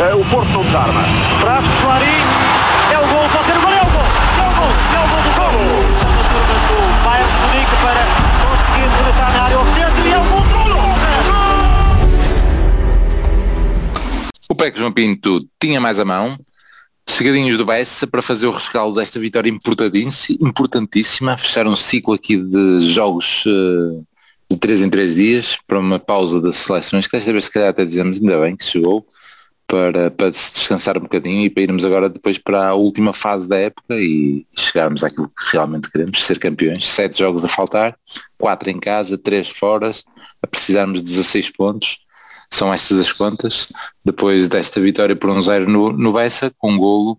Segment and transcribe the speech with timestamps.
[0.00, 1.02] O Porto não desarma.
[1.42, 1.62] Traz.
[2.90, 3.28] É o gol.
[3.28, 3.70] Pode ser o gol.
[3.70, 4.00] É o gol.
[4.40, 4.72] É o gol.
[4.94, 5.52] É o gol do gol.
[6.00, 8.02] A turma do Bayern Munique para
[8.40, 9.56] conseguir rematar na área.
[10.06, 10.50] E é o gol do
[14.48, 16.38] O João Pinto tinha mais a mão,
[17.06, 22.80] chegadinhos do Bessa para fazer o rescaldo desta vitória importantíssima, fechar um ciclo aqui de
[22.80, 24.02] jogos uh,
[24.50, 27.84] de 3 em 3 dias para uma pausa das seleções, que vez se calhar até
[27.84, 29.06] dizemos ainda bem que chegou
[29.70, 33.48] para, para se descansar um bocadinho e para irmos agora depois para a última fase
[33.48, 36.88] da época e chegarmos àquilo que realmente queremos, ser campeões.
[36.88, 37.96] Sete jogos a faltar,
[38.36, 39.92] quatro em casa, três fora,
[40.42, 41.98] a precisarmos de 16 pontos
[42.52, 43.68] são estas as contas,
[44.04, 47.16] depois desta vitória por um zero no, no Bessa, com um golo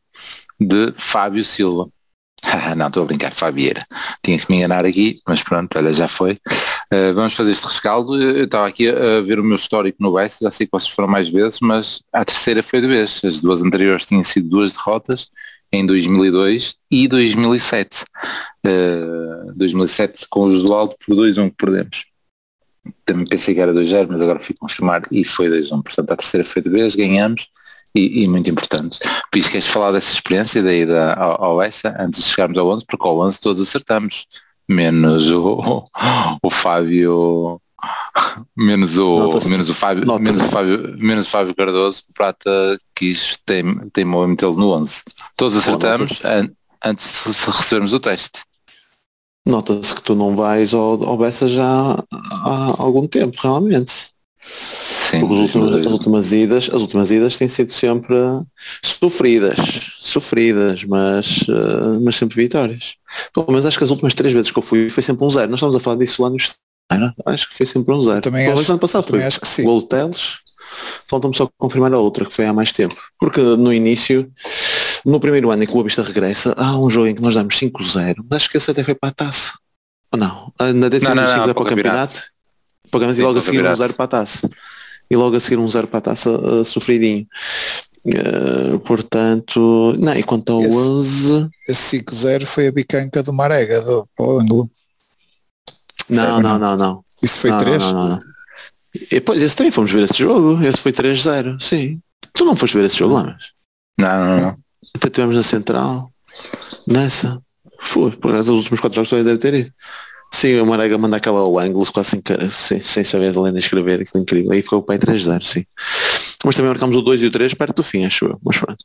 [0.60, 1.88] de Fábio Silva.
[2.76, 3.86] não, estou a brincar, Fabieira.
[4.22, 6.38] Tinha que me enganar aqui, mas pronto, olha, já foi.
[6.94, 8.22] Uh, vamos fazer este rescaldo.
[8.22, 11.08] Eu estava aqui a ver o meu histórico no Bessa, já sei que vocês foram
[11.08, 13.22] mais vezes, mas a terceira foi de vez.
[13.23, 15.30] As duas anteriores tinham sido duas derrotas,
[15.72, 18.04] em 2002 e 2007.
[18.66, 22.12] Uh, 2007 com o Josualdo por 2-1 que perdemos
[23.05, 25.84] também pensei que era 2-0, mas agora fui confirmar e foi 2-1.
[25.84, 27.48] Portanto, a terceira foi de vez, ganhamos
[27.96, 28.99] e, e muito importante.
[29.32, 32.85] Por isso queres falar dessa experiência da ao, ao essa antes de chegarmos ao 11,
[32.85, 34.26] porque ao 11 todos acertamos,
[34.70, 35.85] menos o,
[36.41, 37.62] o Fábio
[38.55, 43.37] menos o menos o Fábio menos o Fábio menos o Fábio Cardoso o Prata quis
[43.45, 45.01] tem a metê-lo no 11
[45.35, 46.51] todos acertamos an
[46.84, 48.41] antes de recebermos o teste.
[49.45, 54.12] Nota-se que tu não vais ao, ao Bessa já há algum tempo, realmente.
[54.42, 58.16] Sim, as últimas, as últimas idas, as últimas idas têm sido sempre
[58.84, 59.58] sofridas,
[60.00, 62.96] sofridas, mas, uh, mas sempre vitórias.
[63.34, 65.50] Pelo menos acho que as últimas três vezes que eu fui foi sempre um zero.
[65.50, 66.56] Nós estamos a falar disso lá nos
[67.25, 68.22] acho que foi sempre um zero.
[68.22, 69.64] Também acho, ano passado também foi acho que sim.
[69.64, 70.40] Gol Teles.
[71.08, 72.96] Falta-me só confirmar a outra, que foi há mais tempo.
[73.19, 74.31] Porque no início
[75.06, 77.56] no primeiro ano em que o Boa regressa, há um jogo em que nós damos
[77.56, 79.53] 5-0, acho que esse até foi para a taça.
[80.12, 80.53] Ou não?
[80.59, 82.22] Ah, na décima não, não, não, para o campeonato.
[82.91, 84.50] Pagamos e logo a seguir um 0 para a taça.
[85.09, 87.25] E logo a seguir um 0 para a taça uh, sofridinho.
[88.06, 93.80] Uh, portanto, não, e quanto ao esse, 11 esse 5-0 foi a bicanca do Marega
[93.80, 94.68] do ângulo
[96.09, 97.84] não, não, não, não isso foi 3?
[97.84, 98.19] Não, não, não,
[99.12, 100.62] E, pois, esse também fomos ver esse jogo.
[100.63, 102.01] Esse foi 3-0, sim.
[102.34, 103.51] Tu não foste ver esse jogo lá, mas
[103.97, 104.57] não, não, não.
[104.96, 106.12] Até tivemos na central,
[106.88, 107.41] nessa.
[107.80, 109.72] Foi, por os últimos quatro jogos também deve ter ido.
[110.34, 114.02] Sim, o Marega manda aquela ao ângulo quase sem, sem, sem saber ler nem escrever,
[114.02, 114.52] aquilo incrível.
[114.52, 115.66] Aí ficou o pai 3-0, sim.
[116.46, 118.40] Mas também marcamos o 2 e o 3 perto do fim, acho eu.
[118.44, 118.84] Mas pronto.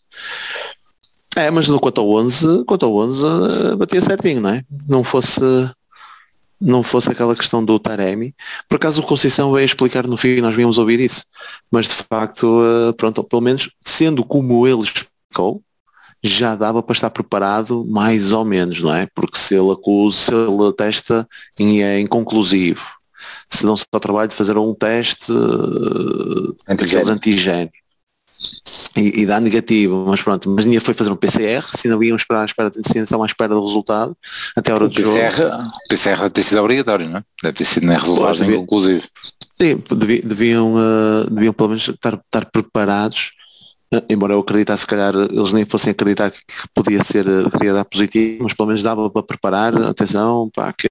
[1.36, 4.62] É, mas no quanto ao 11, quanto ao 11 eh, batia certinho, não é?
[4.88, 5.40] Não fosse
[6.58, 8.34] não fosse aquela questão do Taremi.
[8.66, 11.24] Por acaso o Conceição veio explicar no fim, nós vínhamos ouvir isso.
[11.70, 15.62] Mas de facto, eh, pronto, pelo menos sendo como ele explicou,
[16.26, 19.06] já dava para estar preparado mais ou menos, não é?
[19.14, 21.28] Porque se ele acusa, se ele testa
[21.58, 22.86] e é inconclusivo,
[23.48, 27.08] se não se dá o trabalho de fazer um teste uh, antigênio.
[27.12, 27.70] antigênio
[28.96, 32.16] e, e, dá negativo, mas pronto, mas ninguém foi fazer um PCR, se ainda iam
[32.16, 34.16] esperar, espera, se ainda estavam à espera do resultado,
[34.54, 35.70] até a hora do PCR, jogo.
[35.88, 37.24] PCR deve ter sido obrigatório, não é?
[37.42, 39.02] Deve ter sido nem resultado nem conclusivo.
[39.60, 39.82] Sim,
[40.24, 43.32] deviam, uh, deviam pelo menos estar, estar preparados
[44.08, 46.40] embora eu acreditasse se calhar eles nem fossem acreditar que
[46.74, 50.88] podia ser, queria dar positivo, mas pelo menos dava para preparar, atenção, pá, que,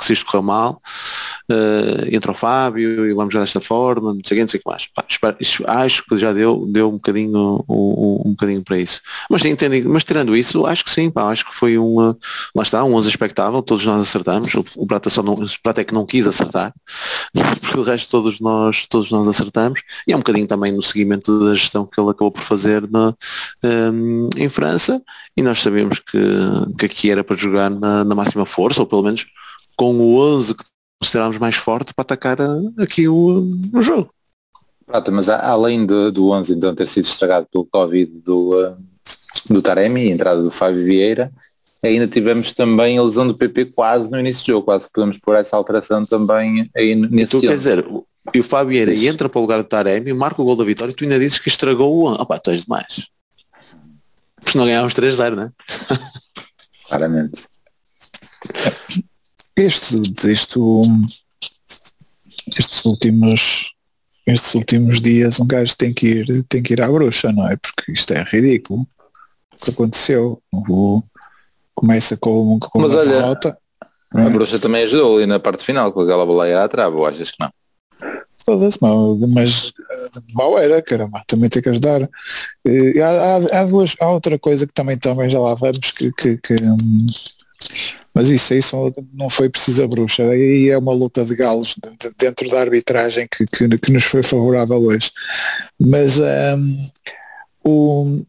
[0.00, 0.82] que se isto correu mal,
[1.52, 4.60] uh, entra o Fábio e vamos já desta forma, não sei o que, não sei
[4.60, 4.86] o que mais.
[4.86, 9.02] Pá, espero, acho que já deu, deu um bocadinho, um, um, bocadinho para isso.
[9.30, 11.96] Mas entendem, mas tirando isso, acho que sim, pá, acho que foi um,
[12.54, 15.82] lá está, um 11 expectável, todos nós acertamos, o, o Prata só não, o Prata
[15.82, 16.72] é que não quis acertar,
[17.60, 21.44] porque o resto todos nós, todos nós acertamos, e é um bocadinho também no seguimento
[21.44, 23.14] da gestão que ele acabou por fazer na,
[23.92, 25.02] um, em França,
[25.36, 26.18] e nós sabemos que,
[26.78, 29.26] que aqui era para jogar na, na máxima força, ou pelo menos
[29.80, 30.64] com o 11 que
[31.00, 32.36] considerámos mais forte para atacar
[32.78, 34.12] aqui o, o jogo.
[34.84, 38.76] Prata, mas além do, do 11 então ter sido estragado pelo Covid do,
[39.48, 41.32] do Taremi, entrada do Fábio Vieira,
[41.82, 45.16] ainda tivemos também a lesão do PP quase no início do jogo, quase que podemos
[45.16, 47.82] pôr essa alteração também aí nesse Tu quer dizer,
[48.34, 50.92] e o Fábio Vieira entra para o lugar do Taremi, marca o gol da vitória
[50.92, 52.20] e tu ainda dizes que estragou o 11.
[52.20, 53.08] Opá, tu és demais.
[54.44, 55.50] Porque não ganhávamos 3-0, não é?
[56.86, 57.48] Claramente.
[59.60, 59.96] Este,
[60.30, 60.58] este,
[62.58, 63.72] estes últimos
[64.26, 67.56] estes últimos dias um gajo tem que ir tem que ir à bruxa, não é?
[67.56, 68.86] Porque isto é ridículo
[69.52, 70.40] o que aconteceu.
[70.52, 71.02] O,
[71.74, 73.58] começa com, com Mas uma olha, derrota.
[74.14, 74.30] A é?
[74.30, 77.36] bruxa também ajudou ali na parte final com aquela boleia à trave, ou achas que
[77.40, 77.50] não?
[78.44, 79.72] Foda-se, mal, mas
[80.32, 82.02] mal era, caramba, também tem que ajudar.
[82.02, 86.38] Há, há- há duas, há outra coisa que também, também já lá vamos, que, que-
[86.38, 87.06] que, hum,
[88.14, 88.60] mas isso aí
[89.12, 92.60] não foi preciso a bruxa, aí é uma luta de galos de- de- dentro da
[92.60, 95.10] arbitragem que, que, que nos foi favorável hoje.
[95.78, 96.90] Mas hum,
[97.64, 98.22] o,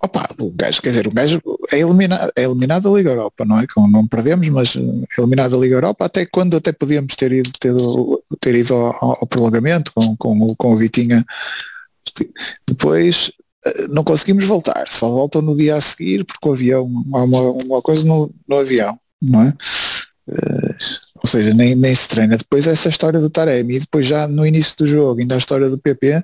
[0.00, 1.40] opa, o gajo, quer dizer, o gajo
[1.72, 3.66] é eliminado, é eliminado da Liga Europa, não é?
[3.72, 4.80] Com- Não perdemos, mas eh,
[5.18, 7.72] eliminado da Liga Europa, até quando até podíamos ter ido, ter,
[8.40, 11.24] ter ido ao, ao prolongamento com, com, com o Vitinha.
[12.68, 13.30] Depois
[13.90, 17.82] não conseguimos voltar, só voltam no dia a seguir porque o avião, há uma, uma
[17.82, 19.54] coisa no, no avião, não é?
[20.28, 20.74] Eh,
[21.22, 22.36] ou seja, nem, nem se treina.
[22.36, 25.70] Depois essa história do Taremi e depois já no início do jogo, ainda a história
[25.70, 26.22] do PP,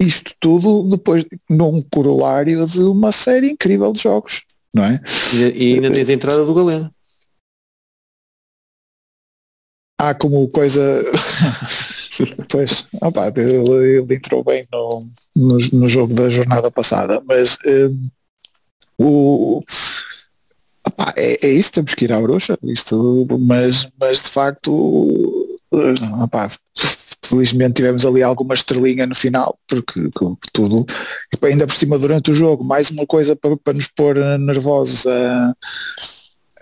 [0.00, 4.42] isto tudo depois num corolário de uma série incrível de jogos,
[4.72, 5.00] não é?
[5.34, 6.90] E, e ainda tens a entrada do Galeno.
[9.98, 10.80] Há como coisa.
[12.48, 18.08] pois, opa, ele, ele entrou bem no, no, no jogo da jornada passada, mas hum,
[18.98, 19.62] o.
[20.86, 26.22] opá, é, é isso, temos que ir à bruxa, isto, mas, mas de facto, eh,
[26.22, 26.50] opá,
[27.22, 30.08] felizmente tivemos ali alguma estrelinha no final, porque
[30.52, 30.86] tudo,
[31.42, 35.06] ainda por cima durante o jogo, mais uma coisa para, para nos pôr eh, nervosos
[35.06, 35.54] a,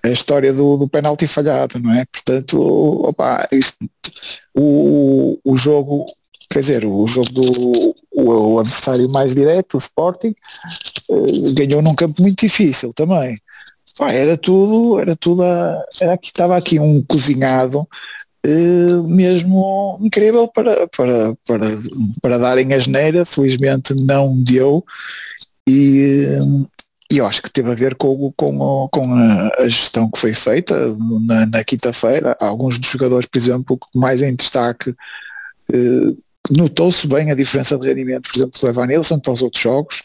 [0.04, 2.04] a história do, do penalti falhado, não é?
[2.04, 2.60] Portanto,
[3.08, 3.78] opa, isto,
[4.54, 6.06] o, o jogo,
[6.50, 10.34] quer dizer, o jogo do o, o adversário mais direto, o Sporting,
[11.10, 13.38] eh, ganhou num campo muito difícil também.
[14.00, 17.88] Era tudo, era tudo, a, era aqui, estava aqui um cozinhado
[18.44, 21.66] eh, mesmo incrível para, para, para,
[22.20, 24.84] para darem a geneira, felizmente não deu
[25.66, 26.26] e,
[27.10, 30.74] e eu acho que teve a ver com, com, com a, gestão que foi feita
[31.26, 32.36] na, na quinta-feira.
[32.40, 34.94] Alguns dos jogadores, por exemplo, mais em destaque,
[35.72, 36.14] eh,
[36.50, 40.02] notou-se bem a diferença de rendimento, por exemplo, do Evan Nilsson para os outros jogos,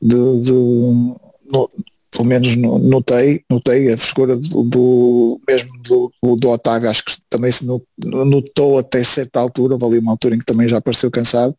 [0.00, 1.70] de, de- no-
[2.10, 7.14] pelo menos no- notei, notei a frescura do, do- mesmo do, do Otávio, acho que
[7.30, 11.10] também se no- notou até certa altura, ali uma altura em que também já pareceu
[11.10, 11.56] cansado.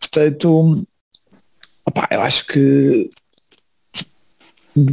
[0.00, 0.86] Portanto,
[2.10, 3.10] eu acho que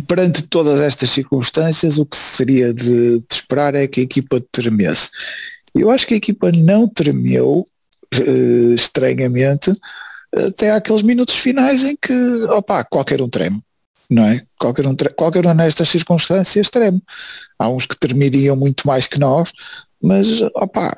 [0.07, 5.09] perante todas estas circunstâncias, o que seria de, de esperar é que a equipa tremesse.
[5.73, 7.67] Eu acho que a equipa não tremeu,
[8.13, 9.73] eh, estranhamente,
[10.33, 12.13] até àqueles minutos finais em que,
[12.49, 13.61] opá, qualquer um treme,
[14.09, 14.41] não é?
[14.59, 17.01] Qualquer um, qualquer um nestas circunstâncias treme.
[17.59, 19.51] Há uns que tremeriam muito mais que nós,
[20.01, 20.93] mas, opá,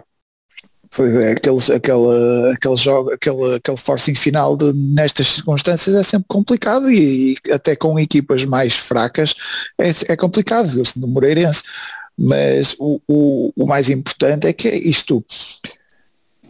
[0.91, 6.89] foi aqueles, aquela, aquele jogo, aquele, aquele forcing final de, nestas circunstâncias é sempre complicado
[6.89, 9.35] e, e até com equipas mais fracas
[9.77, 11.63] é, é complicado, viu-se no Moreirense.
[12.17, 15.23] Mas o, o, o mais importante é que isto,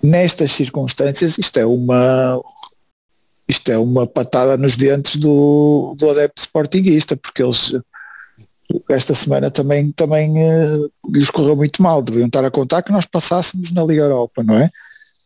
[0.01, 2.41] nestas circunstâncias, isto é uma
[3.49, 7.73] isto é uma patada nos dentes do, do adepto sportinguista, porque eles
[8.89, 10.77] esta semana também, também eh,
[11.09, 14.55] lhes correu muito mal, deviam estar a contar que nós passássemos na Liga Europa, não
[14.59, 14.69] é?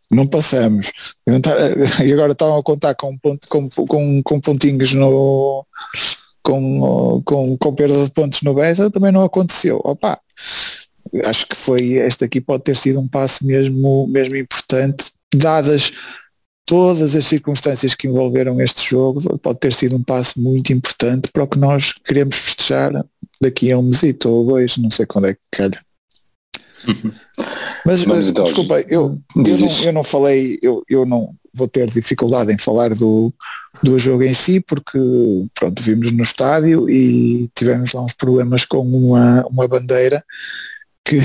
[0.10, 0.92] Não passamos.
[1.28, 1.58] Estar-
[2.06, 5.66] e agora estavam a contar com, ponto- com, com, com pontinhos no
[6.44, 9.80] com, com, com perda de pontos no Beta, também não aconteceu.
[9.84, 10.20] Opa,
[11.26, 15.92] acho que foi este aqui pode ter sido um passo mesmo, mesmo importante, dadas
[16.66, 21.44] todas as circunstâncias que envolveram este jogo, pode ter sido um passo muito importante para
[21.44, 23.06] o que nós queremos festejar
[23.42, 25.80] daqui a um mesito ou dois, não sei quando é que calha.
[27.86, 28.44] Mas, mas então.
[28.44, 32.94] desculpa, eu, eu, não, eu não falei, eu, eu não vou ter dificuldade em falar
[32.94, 33.34] do,
[33.82, 35.00] do jogo em si, porque
[35.54, 40.24] pronto, vimos no estádio e tivemos lá uns problemas com uma, uma bandeira
[41.04, 41.18] que,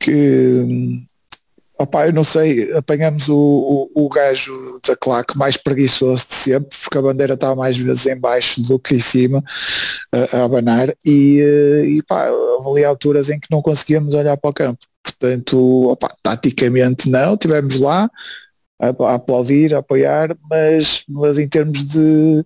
[0.00, 1.02] que
[1.82, 4.52] opá, eu não sei, apanhamos o, o, o gajo
[4.86, 8.78] da claque mais preguiçoso de sempre, porque a bandeira está mais vezes em baixo do
[8.78, 9.42] que em cima
[10.12, 12.28] a, a abanar e, eh, e pá,
[12.66, 14.86] ali alturas em que não conseguíamos olhar para o campo.
[15.02, 18.08] Portanto, taticamente não, tivemos lá
[18.80, 22.44] a, a aplaudir, a apoiar, mas, mas em termos de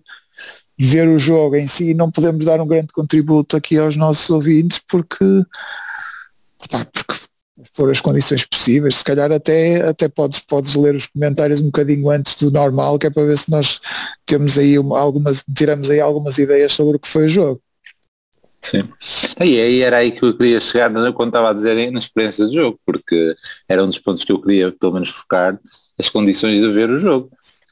[0.77, 4.79] ver o jogo em si não podemos dar um grande contributo aqui aos nossos ouvintes
[4.87, 5.25] porque,
[6.63, 7.27] opá, porque
[7.77, 12.09] for as condições possíveis, se calhar até, até podes, podes ler os comentários um bocadinho
[12.09, 13.79] antes do normal, que é para ver se nós
[14.25, 17.61] temos aí uma- algumas, tiramos aí algumas ideias sobre o que foi o jogo.
[18.59, 18.89] Sim.
[19.39, 22.45] E aí era aí que eu queria chegar né, quando estava a dizer na experiência
[22.47, 23.35] do jogo, porque
[23.69, 25.57] era um dos pontos que eu queria pelo menos focar
[25.97, 27.29] as condições de ver o jogo.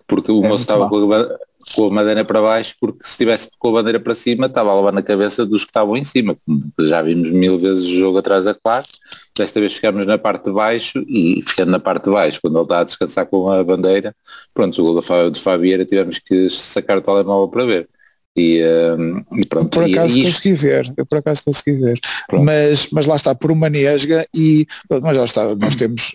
[0.08, 1.28] Porque o É moço estava com a,
[1.74, 4.76] com a bandeira para baixo, porque se estivesse com a bandeira para cima, estava a
[4.76, 6.38] levar na cabeça dos que estavam em cima.
[6.82, 8.92] Já vimos mil vezes o jogo atrás da claque,
[9.38, 12.64] desta vez ficamos na parte de baixo e ficando na parte de baixo, quando ele
[12.64, 14.16] está a descansar com a bandeira,
[14.54, 17.90] pronto, o gol de Fabieira tivemos que sacar o telemóvel para ver.
[18.36, 19.70] E, uh, e pronto.
[19.70, 22.00] Por acaso e, consegui ver, eu por acaso consegui ver.
[22.34, 26.14] Mas, mas lá está, por uma nesga e mas lá está, nós temos,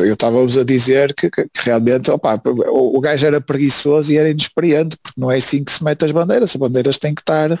[0.00, 4.16] eu estava-vos a dizer que, que, que realmente opa, o, o gajo era preguiçoso e
[4.16, 7.22] era inexperiente, porque não é assim que se mete as bandeiras, as bandeiras têm que
[7.22, 7.56] estar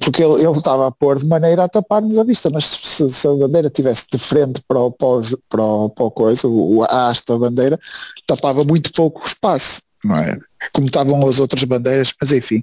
[0.00, 3.28] porque ele, ele estava a pôr de maneira a tapar-nos a vista, mas se, se,
[3.28, 6.82] a bandeira estivesse de frente para o, para o, para o, para o coisa, o,
[6.84, 7.78] a haste da bandeira,
[8.26, 10.38] tapava muito pouco o espaço não é?
[10.72, 12.62] Como estavam as outras bandeiras, mas enfim,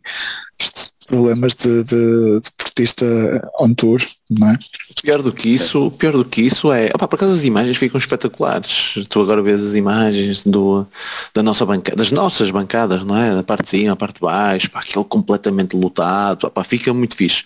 [1.07, 3.05] problemas de, de, de portista
[3.59, 4.57] on tour, não é?
[5.01, 7.97] Pior do que isso, pior do que isso é, opa, por acaso as imagens ficam
[7.97, 8.95] espetaculares.
[9.09, 10.85] Tu agora vês as imagens do,
[11.33, 13.33] da nossa banca, das nossas bancadas, não é?
[13.33, 17.15] Da parte de cima, a parte de baixo, pá, aquele completamente lotado, opa, fica muito
[17.15, 17.45] fixe.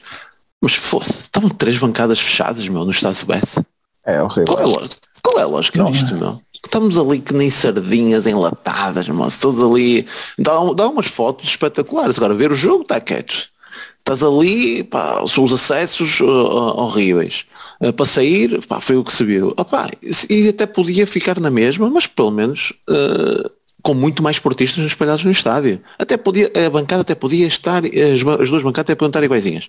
[0.60, 3.60] Mas foda estavam três bancadas fechadas, meu, no estado West.
[4.06, 4.46] É horrível.
[4.46, 6.42] Qual é a lógica, qual é a lógica disto, meu?
[6.64, 10.06] Estamos ali que nem sardinhas enlatadas, mas todos ali.
[10.38, 12.18] Dá, dá umas fotos espetaculares.
[12.18, 13.50] Agora, ver o jogo está quieto.
[14.00, 17.46] Estás ali, pá, os acessos uh, horríveis.
[17.80, 19.54] Uh, para sair, pá, foi o que se viu.
[19.58, 19.90] Opa,
[20.30, 23.50] e até podia ficar na mesma, mas pelo menos uh,
[23.82, 25.82] com muito mais portistas espalhados no estádio.
[25.98, 29.68] Até podia, a bancada até podia estar, as, as duas bancadas até podiam estar iguaizinhas.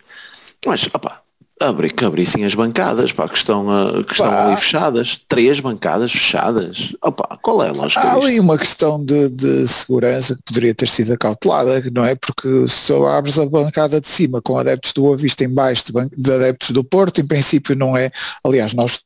[0.64, 1.22] Mas, opa,
[1.68, 5.20] abrir, que abrissem as bancadas, pá, que estão, uh, que estão ali fechadas.
[5.28, 6.94] Três bancadas fechadas.
[7.02, 10.88] Opa, qual é a lógica Há ali uma questão de, de, segurança que poderia ter
[10.88, 12.14] sido acautelada, não é?
[12.14, 15.84] Porque se tu abres a bancada de cima com adeptos do Boa Vista em baixo
[15.86, 18.10] de, de adeptos do Porto, em princípio não é.
[18.44, 19.00] Aliás, nós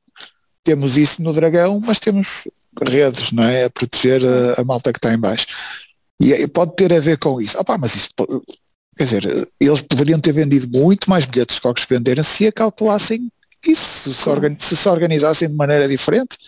[0.64, 2.48] temos isso no Dragão, mas temos
[2.82, 3.64] redes, não é?
[3.64, 5.46] A proteger a, a malta que está em baixo.
[6.20, 7.58] E pode ter a ver com isso.
[7.58, 8.08] Opa, mas isso
[8.96, 13.30] Quer dizer, eles poderiam ter vendido muito mais bilhetes do que os venderam se acautelassem
[13.66, 16.38] isso, se, organiz, se, se organizassem de maneira diferente.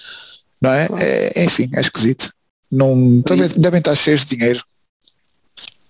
[0.60, 0.88] Não é?
[0.98, 2.32] é enfim, é esquisito.
[2.70, 4.62] Não, devem, devem estar cheios de dinheiro.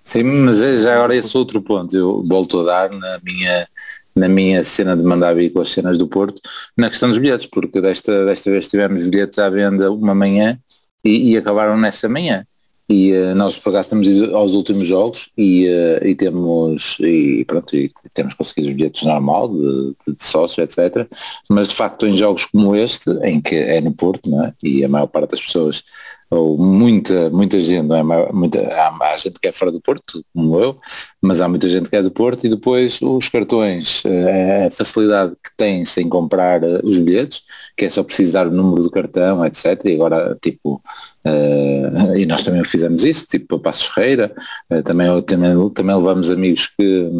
[0.04, 3.68] Sim, mas é já agora esse outro ponto, eu volto a dar na minha,
[4.16, 6.40] na minha cena de mandar vir com as cenas do Porto,
[6.74, 10.58] na questão dos bilhetes, porque desta, desta vez tivemos bilhetes à venda uma manhã
[11.04, 12.46] e, e acabaram nessa manhã
[12.88, 17.76] e uh, nós por acaso estamos aos últimos jogos e, uh, e temos e pronto
[17.76, 21.06] e temos conseguido os bilhetes normal de, de, de sócio etc
[21.50, 24.54] mas de facto em jogos como este em que é no Porto não é?
[24.62, 25.84] e a maior parte das pessoas
[26.30, 28.32] ou muita, muita gente, não é?
[28.32, 30.78] Muita, há, há, gente que é fora do Porto, como eu,
[31.22, 35.32] mas há muita gente que é do Porto e depois os cartões, eh, a facilidade
[35.42, 37.42] que tem sem comprar os bilhetes,
[37.76, 39.84] que é só precisar o número do cartão, etc.
[39.84, 40.82] E agora, tipo,
[41.26, 44.32] Uh, e nós também fizemos isso, tipo a Passos Ferreira,
[44.72, 47.10] uh, também, também, também levamos amigos que,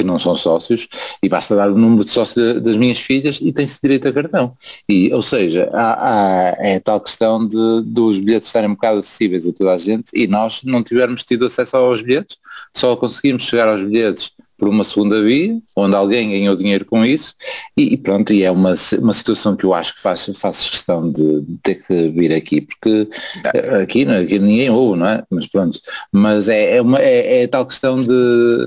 [0.00, 0.88] que não são sócios
[1.22, 4.56] e basta dar o número de sócio das minhas filhas e tem-se direito a cartão.
[4.88, 9.46] E, ou seja, há, há, é tal questão de, dos bilhetes estarem um bocado acessíveis
[9.46, 12.36] a toda a gente e nós não tivermos tido acesso aos bilhetes,
[12.74, 17.34] só conseguimos chegar aos bilhetes por uma segunda via, onde alguém ganhou dinheiro com isso,
[17.74, 21.10] e, e, pronto, e é uma, uma situação que eu acho que faço, faço questão
[21.10, 23.08] de, de ter que vir aqui, porque
[23.82, 25.24] aqui, aqui ninguém ouve, não é?
[25.30, 25.80] Mas pronto,
[26.12, 28.66] mas é, é, uma, é, é tal questão de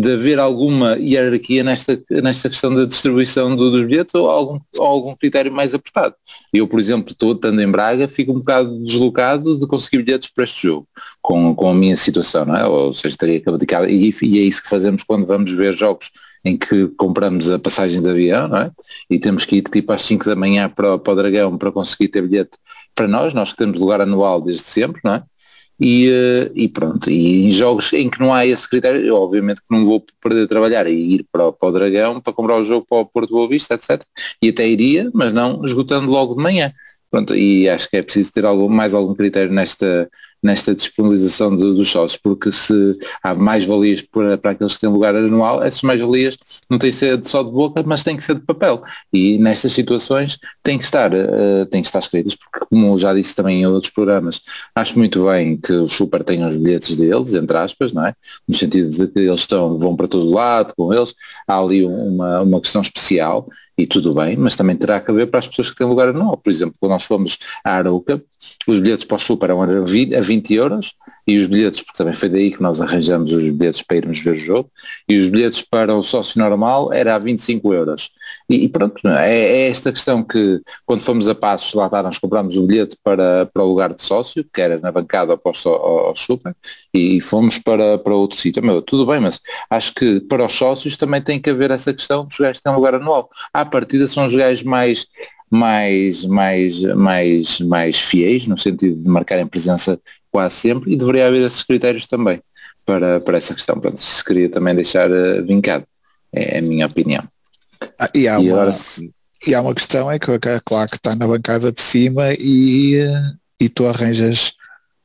[0.00, 4.86] de haver alguma hierarquia nesta, nesta questão da distribuição do, dos bilhetes ou algum, ou
[4.86, 6.14] algum critério mais apertado.
[6.52, 10.44] Eu, por exemplo, estou estando em Braga, fico um bocado deslocado de conseguir bilhetes para
[10.44, 10.88] este jogo,
[11.20, 12.66] com, com a minha situação, não é?
[12.66, 13.50] Ou seja, teria que
[13.88, 16.10] e, e é isso que fazemos quando vamos ver jogos
[16.44, 18.70] em que compramos a passagem de avião, é?
[19.10, 22.08] E temos que ir tipo às 5 da manhã para, para o Dragão para conseguir
[22.08, 22.58] ter bilhete
[22.94, 25.22] para nós, nós que temos lugar anual desde sempre, não é?
[25.80, 29.62] E, eh, e, pronto, e em jogos em que não há esse critério, eu obviamente
[29.62, 32.56] que não vou perder de trabalhar e ir para, o, para o Dragão para comprar
[32.56, 34.02] o jogo para o Porto Boa Vista, etc.
[34.42, 36.72] E até iria, mas não esgotando logo de manhã.
[37.10, 40.08] Pronto, e acho que é preciso ter algo, mais algum critério nesta,
[40.42, 44.90] nesta disponibilização de, dos sócios, porque se há mais valias para, para aqueles que têm
[44.90, 48.22] lugar anual, essas mais valias não têm que ser só de boca, mas têm que
[48.22, 48.82] ser de papel.
[49.12, 53.34] E nestas situações têm que estar, uh, têm que estar escritas, porque como já disse
[53.34, 54.40] também em outros programas,
[54.74, 58.14] acho muito bem que o Super tenha os bilhetes deles, entre aspas, não é?
[58.48, 61.14] No sentido de que eles estão, vão para todo lado com eles,
[61.46, 63.48] há ali uma, uma questão especial
[63.80, 66.36] e tudo bem, mas também terá que haver para as pessoas que têm lugar anual.
[66.36, 68.22] Por exemplo, quando nós fomos à Arouca,
[68.66, 70.94] os bilhetes para o Super eram a 20, a 20 euros
[71.26, 74.32] e os bilhetes, porque também foi daí que nós arranjamos os bilhetes para irmos ver
[74.32, 74.70] o jogo,
[75.08, 78.10] e os bilhetes para o sócio normal era a 25 euros.
[78.54, 82.56] E, pronto, é, é, esta questão que quando fomos a Passos, lá está, nós compramos
[82.56, 86.16] o bilhete para, para o lugar de sócio, que era na bancada oposto ao, ao
[86.16, 86.54] Super,
[86.92, 88.62] e fomos para, para outro sítio.
[88.62, 89.40] Meu, tudo bem, mas
[89.70, 92.74] acho que para os sócios também tem que haver essa questão dos gajos que têm
[92.74, 93.30] lugar anual.
[93.54, 95.06] À partida são os gajos mais
[95.50, 101.44] mais, mais, mais, mais fiéis, no sentido de marcarem presença quase sempre, e deveria haver
[101.44, 102.40] esses critérios também
[102.86, 103.80] para, para essa questão.
[103.80, 105.84] Pronto, se queria também deixar uh, vincado,
[106.32, 107.24] é a minha opinião.
[107.98, 108.74] Ah, e, há e, uma,
[109.46, 113.02] e há uma questão, é que a claque está na bancada de cima e,
[113.60, 114.52] e tu arranjas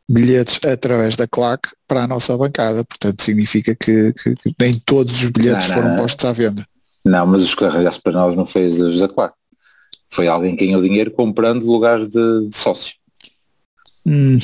[0.08, 5.24] bilhetes através da claque para a nossa bancada, portanto significa que, que, que nem todos
[5.24, 6.68] os bilhetes não, não, foram postos à venda.
[7.04, 9.36] Não, mas os que arranjaste para nós não foi os da claque.
[10.10, 12.94] Foi alguém que ganhou dinheiro comprando lugares de, de sócio.
[14.06, 14.38] Hum.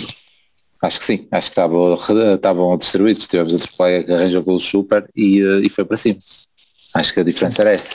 [0.81, 1.93] Acho que sim, acho que estavam,
[2.35, 6.17] estavam distribuídos, tivemos outro player que arranjou pelo super e, eh, e foi para cima.
[6.93, 7.91] Acho que a diferença era essa.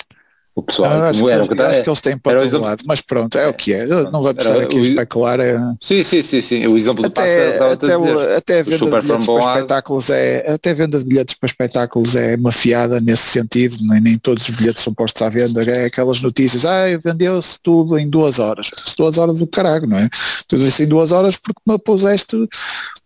[0.56, 3.02] O pessoal, ah, acho, que, eles, que, acho que eles têm para todo lado, mas
[3.02, 3.84] pronto, é o que é.
[3.84, 5.38] Não vamos estar aqui a especular.
[5.38, 5.60] É...
[5.82, 6.66] Sim, sim, sim, sim.
[6.66, 10.72] O exemplo até, do até, o, até a venda de bilhetes para espetáculos é até
[10.72, 14.94] venda de bilhetes para espetáculos é mafiada nesse sentido, nem, nem todos os bilhetes são
[14.94, 18.70] postos à venda, é aquelas notícias, ah, vendeu-se tudo em duas horas.
[18.96, 20.08] Duas horas do caralho, não é?
[20.48, 22.34] Tudo isso em duas horas porque me puseste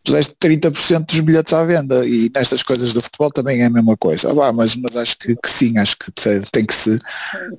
[0.05, 3.97] puseste 30% dos bilhetes à venda e nestas coisas do futebol também é a mesma
[3.97, 4.31] coisa.
[4.43, 6.11] Ah, mas, mas acho que, que, sim, acho que
[6.51, 6.99] tem que se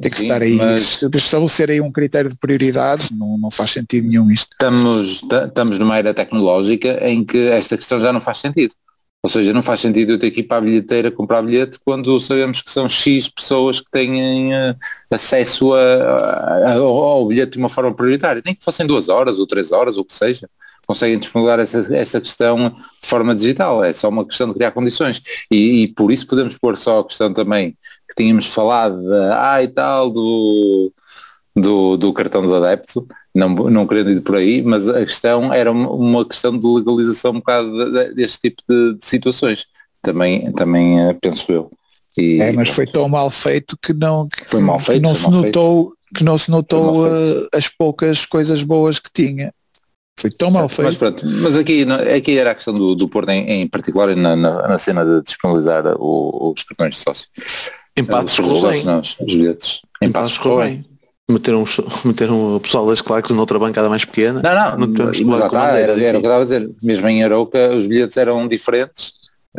[0.02, 1.02] tem que sim, estar aí, mas...
[1.02, 4.52] estabelecer aí um critério de prioridades, não, não faz sentido nenhum isto.
[4.52, 8.74] Estamos, estamos numa era tecnológica em que esta questão já não faz sentido.
[9.24, 12.20] Ou seja, não faz sentido eu ter que ir para a bilheteira comprar bilhete quando
[12.20, 14.76] sabemos que são X pessoas que têm uh,
[15.12, 19.46] acesso a, a, ao bilhete de uma forma prioritária, nem que fossem duas horas ou
[19.46, 20.50] três horas, ou o que seja
[20.88, 25.22] conseguem disponibilizar essa, essa questão de forma digital, é só uma questão de criar condições
[25.50, 27.78] e, e por isso podemos pôr só a questão também
[28.10, 29.00] que tínhamos falado
[29.34, 30.92] ah e tal do,
[31.56, 35.72] do, do cartão do adepto, não, não querendo ir por aí, mas a questão era
[35.72, 39.68] uma questão de legalização um bocado deste tipo de, de situações,
[40.02, 41.72] também, também eh, penso eu.
[42.18, 45.16] E, é, mas foi tão mal feito que não, que, foi mal feito, que não
[45.16, 45.98] se notou feito.
[46.16, 49.54] que não se notou uh, as poucas coisas boas que tinha.
[50.22, 50.84] Foi tão mal feito.
[50.84, 51.84] Mas, pronto, mas aqui,
[52.16, 55.24] aqui era a questão do, do Porto em, em particular na, na, na, cena de
[55.24, 57.28] disponibilizar o, os cartões de sócio.
[57.98, 58.84] Em Passos correu bem.
[58.84, 59.82] Não, os bilhetes.
[60.00, 60.86] Em, em Passos correu bem.
[61.28, 61.64] Meteram,
[62.06, 64.44] meteram o pessoal das claques noutra bancada mais pequena.
[64.44, 66.70] Não, não, não mas lá está, era, era o que estava a dizer.
[66.84, 69.14] Mesmo em Arouca os bilhetes eram diferentes.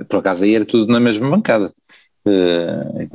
[0.09, 1.73] Por acaso aí era tudo na mesma bancada.
[2.25, 3.09] Uh,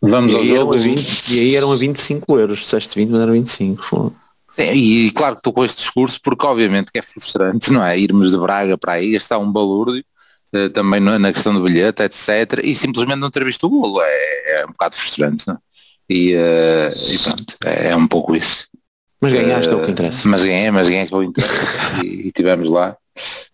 [0.00, 0.78] Vamos e ao jogo.
[0.78, 2.60] 20, e aí eram a 25 euros.
[2.60, 3.82] Disseste 20, mas eram 25.
[3.82, 4.10] Foi.
[4.56, 7.98] Sim, e, claro que estou com este discurso porque obviamente que é frustrante, não é?
[7.98, 10.04] Irmos de Braga para aí, gastar um balúrdio,
[10.54, 12.60] uh, também na questão do bilhete, etc.
[12.62, 14.00] E simplesmente não ter visto o bolo.
[14.00, 15.58] É, é um bocado frustrante, não é?
[16.08, 18.68] E, uh, e pronto, é, é, um pouco isso.
[19.20, 20.28] Mas ganhaste uh, o que interessa.
[20.28, 22.96] Mas ganhei, mas ganhei que é o interessa e, e tivemos lá.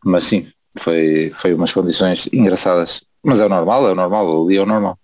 [0.05, 3.03] Mas sim, foi, foi umas condições engraçadas.
[3.23, 4.99] Mas é o normal, é o normal, dia é o normal.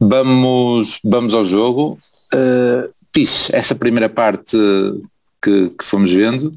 [0.00, 1.96] Vamos, vamos ao jogo.
[2.34, 4.56] Uh, fixe essa primeira parte
[5.42, 6.52] que, que fomos vendo,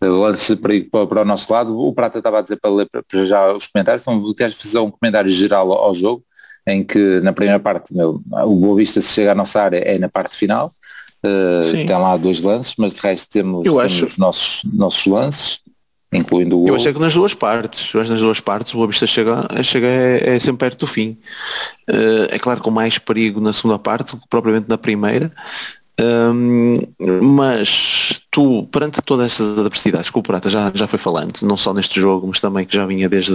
[0.00, 3.52] lance para, para o nosso lado, o Prata estava a dizer para ler para já
[3.52, 6.22] os comentários, então queres fazer um comentário geral ao, jogo,
[6.66, 9.98] em que na primeira parte meu, o Boa Vista se chega à nossa área é
[9.98, 10.72] na parte final,
[11.24, 14.04] uh, tem lá dois lances, mas de resto temos, temos acho...
[14.04, 15.60] os nossos, nossos lances
[16.12, 16.68] incluindo o.
[16.68, 19.06] Eu achei que nas duas partes, eu acho que nas duas partes o Boa Vista
[19.06, 21.16] chega, chega é, é sempre perto do fim.
[21.90, 25.32] Uh, é claro com mais perigo na segunda parte do que propriamente na primeira,
[25.98, 26.78] um,
[27.22, 31.72] mas tu, perante todas essas adversidades que o Prata já, já foi falando, não só
[31.72, 33.32] neste jogo, mas também que já vinha desde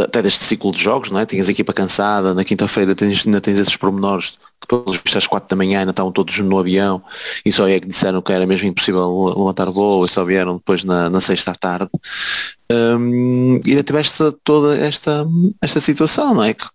[0.00, 1.26] até deste ciclo de jogos, não é?
[1.26, 5.48] Tinhas a equipa cansada, na quinta-feira tens, ainda tens esses pormenores pelos vistos às quatro
[5.48, 7.02] da manhã ainda estavam todos no avião
[7.44, 10.84] e só é que disseram que era mesmo impossível levantar voo e só vieram depois
[10.84, 11.90] na, na sexta à tarde.
[12.70, 15.26] Um, e ainda tiveste toda esta,
[15.62, 16.52] esta situação, não é?
[16.52, 16.66] Que,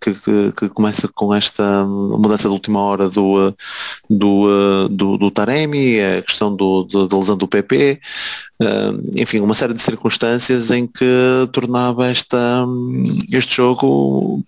[0.00, 3.54] que, que, que começa com esta mudança de última hora do,
[4.08, 8.00] do, do, do Taremi, a questão do, do, da lesão do PP,
[9.16, 11.04] enfim, uma série de circunstâncias em que
[11.50, 12.66] tornava esta,
[13.32, 14.44] este jogo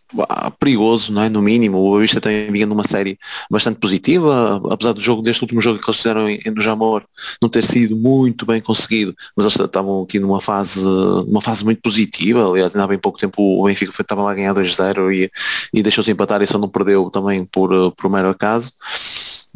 [0.59, 1.29] perigoso, não é?
[1.31, 1.79] no mínimo.
[1.79, 3.19] O Vista tem vindo uma série
[3.51, 7.03] bastante positiva, apesar do jogo deste último jogo que eles fizeram em, no Jamor
[7.41, 11.81] não ter sido muito bem conseguido, mas eles estavam aqui numa fase, numa fase muito
[11.81, 15.31] positiva, aliás, ainda há bem pouco tempo o Benfica estava lá a ganhar 2-0 e,
[15.73, 18.73] e deixou-se empatar e só não perdeu também por, por mero acaso.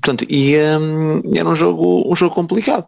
[0.00, 2.86] Portanto, e um, era um jogo, um jogo complicado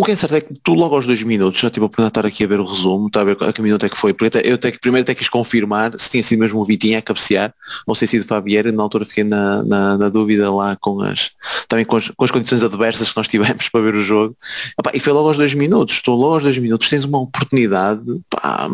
[0.00, 2.14] o que é certo é que tu logo aos dois minutos, já tive a oportunidade
[2.14, 3.98] de estar aqui a ver o resumo, está a ver a que minuto é que
[3.98, 6.98] foi, porque eu até que primeiro até quis confirmar se tinha sido mesmo o Vitinho
[6.98, 7.52] a cabecear
[7.86, 11.32] ou se tinha sido Fabiera, na altura fiquei na, na, na, dúvida lá com as,
[11.68, 14.34] também com as, com as condições adversas que nós tivemos para ver o jogo.
[14.78, 18.02] Epá, e foi logo aos dois minutos, estou logo aos dois minutos, tens uma oportunidade,
[18.30, 18.70] pá,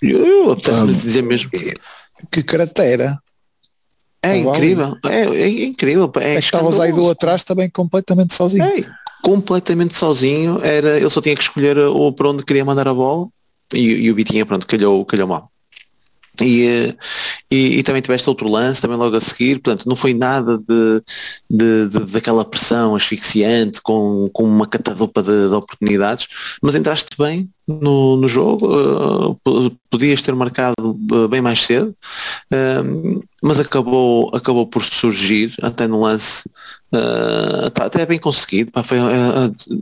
[0.00, 1.50] eu, eu apetece-me dizer mesmo.
[2.30, 3.18] Que cratera.
[4.22, 6.10] É incrível, é, é, incrível.
[6.20, 8.64] É, é que estavas aí do atrás também completamente sozinho.
[8.64, 12.92] É, completamente sozinho, era, ele só tinha que escolher o para onde queria mandar a
[12.92, 13.26] bola
[13.72, 15.50] e, e o Bitinha pronto, calhou, calhou mal.
[16.42, 16.94] E,
[17.50, 21.02] e, e, também tiveste outro lance também logo a seguir, portanto não foi nada de,
[21.48, 26.26] de, de daquela pressão asfixiante com, com uma catadupa de, de oportunidades,
[26.60, 30.74] mas entraste bem no, no jogo, uh, podias ter marcado
[31.12, 31.94] uh, bem mais cedo,
[32.52, 36.48] uh, mas acabou, acabou por surgir até no lance,
[37.74, 38.70] tá, até bem conseguido,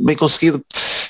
[0.00, 0.64] bem conseguido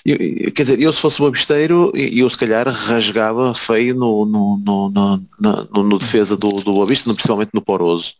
[0.04, 4.58] eu, quer dizer, eu se fosse o Boabisteiro, eu se calhar rasgava feio no, no,
[4.58, 8.14] no, no, no, no defesa do, do Boavista, principalmente no Poroso.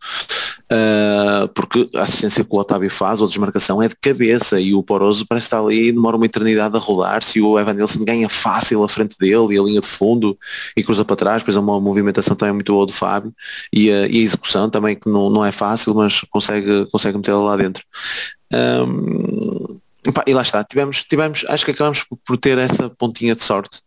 [0.71, 4.81] Uh, porque a assistência que o Otávio faz, ou desmarcação, é de cabeça e o
[4.81, 8.83] Poroso parece estar ali demora uma eternidade a rodar-se e o Evan Nilsson ganha fácil
[8.83, 10.37] à frente dele e a linha de fundo
[10.75, 13.33] e cruza para trás, depois é uma movimentação também muito boa do Fábio
[13.71, 17.41] e a, e a execução também que não, não é fácil, mas consegue, consegue metê-la
[17.41, 17.83] lá dentro.
[18.53, 19.79] Um,
[20.27, 23.79] e lá está, tivemos, tivemos, acho que acabamos por ter essa pontinha de sorte.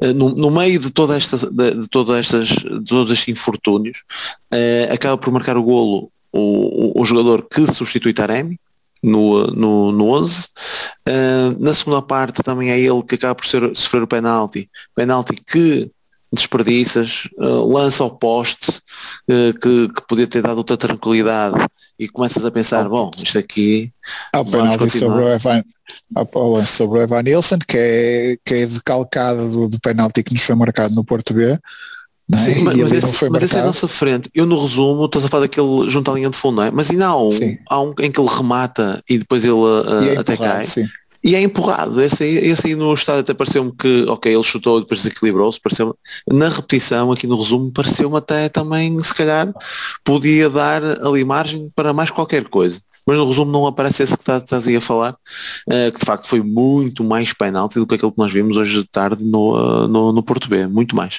[0.00, 4.02] Uh, no, no, meio de, toda esta, de, de, todas estas, de todos estes infortúnios,
[4.52, 8.58] uh, acaba por marcar o golo o, o, o jogador que substitui Taremi,
[9.02, 10.44] no, no, no 11.
[10.44, 10.48] Uh,
[11.06, 15.34] eh, na segunda parte também é ele que acaba por ser, sofrer o penalti, penalti
[15.34, 15.90] que
[16.32, 21.56] desperdiças, uh, lança ao poste uh, que, que podia ter dado outra tranquilidade
[21.98, 23.92] e começas a pensar, bom, isto aqui
[24.32, 25.62] há o penalti sobre o Evan
[26.14, 30.42] há sobre o Evan Nilsson que é, que é decalcado do, do penalti que nos
[30.42, 31.58] foi marcado no Porto B
[32.34, 32.36] é?
[32.36, 34.30] Sim, mas, mas, esse, mas esse, é a nossa frente.
[34.34, 36.70] Eu no resumo, estás a falar daquele junto à linha de fundo, não é?
[36.70, 37.30] Mas ainda há um,
[37.70, 40.64] há um em que ele remata e depois ele uh, é até cai.
[40.64, 40.84] Sim.
[41.22, 42.00] E é empurrado.
[42.00, 45.60] Esse aí, esse aí no estádio até pareceu-me que, ok, ele chutou e depois desequilibrou-se,
[45.60, 45.96] pareceu
[46.30, 49.52] na repetição, aqui no resumo, pareceu-me até também, se calhar,
[50.04, 52.80] podia dar ali margem para mais qualquer coisa.
[53.06, 56.06] Mas no resumo não aparece esse que estás, estás aí a falar, uh, que de
[56.06, 59.56] facto foi muito mais penalti do que aquilo que nós vimos hoje de tarde no,
[59.56, 61.18] uh, no, no Porto B, muito mais.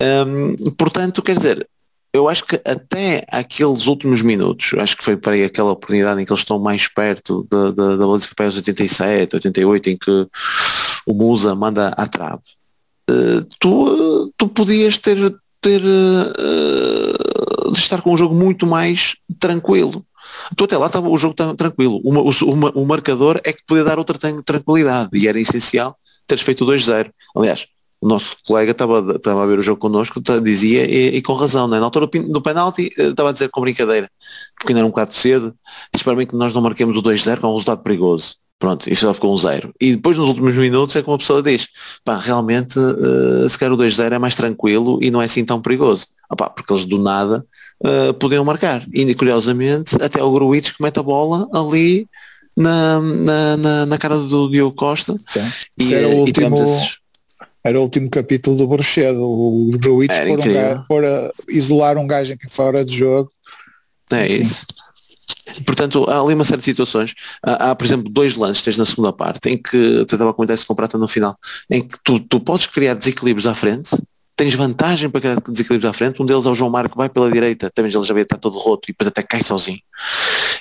[0.00, 1.68] Um, portanto, quer dizer,
[2.18, 6.24] eu acho que até aqueles últimos minutos, acho que foi para aí aquela oportunidade em
[6.24, 10.28] que eles estão mais perto da, da, da baliza aos 87, 88, em que
[11.06, 12.42] o Musa manda à trave.
[13.10, 15.16] Uh, tu, tu podias ter,
[15.60, 20.04] ter uh, de estar com um jogo muito mais tranquilo.
[20.56, 22.00] Tu até lá estava o jogo tranquilo.
[22.04, 26.66] O, o, o, marcador é que podia dar outra tranquilidade e era essencial teres feito
[26.66, 27.10] 2-0.
[27.34, 27.66] Aliás,
[28.00, 31.34] o nosso colega estava, estava a ver o jogo connosco, tá, dizia, e, e com
[31.34, 31.78] razão, né?
[31.78, 34.10] na altura do penalti eh, estava a dizer com brincadeira,
[34.56, 35.54] porque ainda era um bocado cedo,
[35.94, 38.36] espero bem que nós não marquemos o 2-0 com um resultado perigoso.
[38.58, 39.72] Pronto, isto já ficou um zero.
[39.80, 41.68] E depois nos últimos minutos é como a pessoa diz,
[42.04, 45.60] pá, realmente uh, se quer o 2-0 é mais tranquilo e não é assim tão
[45.60, 46.08] perigoso.
[46.28, 47.46] Opá, porque eles do nada
[47.84, 48.84] uh, podiam marcar.
[48.92, 52.08] E curiosamente até o Gruitch que mete a bola ali
[52.56, 55.16] na, na, na, na cara do Diogo Costa.
[55.28, 55.48] Sim.
[55.78, 56.98] E, era o último, esses
[57.64, 62.34] era o último capítulo do Borchedo, o Bruitz por, um por uh, isolar um gajo
[62.34, 63.30] aqui fora de jogo.
[64.10, 64.42] É Enfim.
[64.42, 64.66] isso.
[65.64, 67.14] Portanto, há ali uma série de situações.
[67.42, 70.34] Há, há, por exemplo, dois lances tens na segunda parte, em que, eu estava a
[70.34, 71.36] comentar isso com o Prata no final,
[71.70, 73.90] em que tu, tu podes criar desequilíbrios à frente,
[74.36, 77.30] tens vantagem para criar desequilíbrios à frente, um deles é o João Marco, vai pela
[77.30, 79.80] direita, também ele já vai estar todo roto e depois até cai sozinho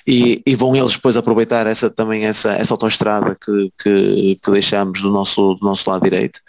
[0.06, 5.02] e, e, vão eles depois aproveitar essa também essa, essa autoestrada que, que, que deixamos
[5.02, 6.40] do nosso, do nosso lado direito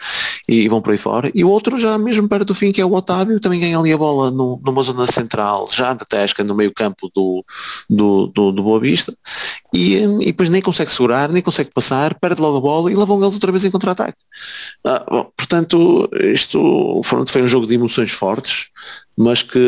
[0.49, 1.31] e, e, vão por aí fora.
[1.35, 3.93] E o outro já mesmo perto do fim, que é o Otávio, também ganha ali
[3.93, 7.45] a bola no, numa zona central, já da Tesca, no meio campo do,
[7.91, 9.13] do, do, do Boa Vista,
[9.75, 13.05] e, e depois nem consegue segurar, nem consegue passar, perde logo a bola e lá
[13.05, 14.19] vão eles outra vez em contra-ataque.
[14.85, 15.05] Ah,
[15.37, 18.67] portanto, isto foi um jogo de emoções fortes,
[19.17, 19.59] mas que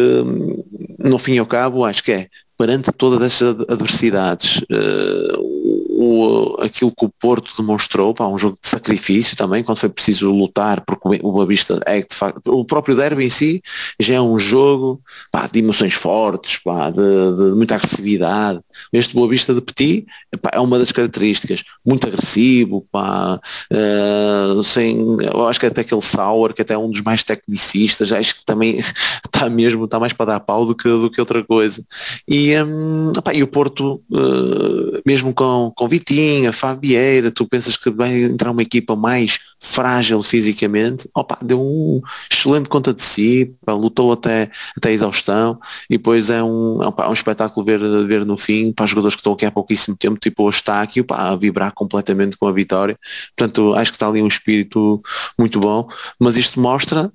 [0.98, 2.28] no fim e ao cabo acho que é
[2.60, 8.66] perante todas essas adversidades, uh, o, aquilo que o Porto demonstrou, pá, um jogo de
[8.66, 12.96] sacrifício também, quando foi preciso lutar, porque o Boa Vista é de facto, o próprio
[12.96, 13.62] derby em si
[13.98, 18.60] já é um jogo pá, de emoções fortes, pá, de, de, muita agressividade.
[18.90, 20.06] Este Boa Vista de Petit
[20.40, 23.38] pá, é uma das características, muito agressivo, pá,
[23.70, 24.98] uh, sem,
[25.34, 28.44] eu acho que até aquele Sauer, que até é um dos mais tecnicistas, acho que
[28.46, 31.84] também está mesmo, está mais para dar pau do que, do que outra coisa.
[32.26, 37.90] E, um, pá, e o Porto, uh, mesmo com, com Vitinha, Fabieira, tu pensas que
[37.90, 42.00] vai entrar uma equipa mais frágil fisicamente, opa, deu um
[42.30, 45.58] excelente conta de si, pá, lutou até, até a exaustão
[45.90, 48.90] e depois é um, é um, pá, um espetáculo ver, ver no fim para os
[48.90, 52.36] jogadores que estão aqui há pouquíssimo tempo, tipo hoje está aqui pá, a vibrar completamente
[52.36, 52.96] com a vitória,
[53.36, 55.02] portanto acho que está ali um espírito
[55.36, 55.88] muito bom,
[56.20, 57.12] mas isto mostra,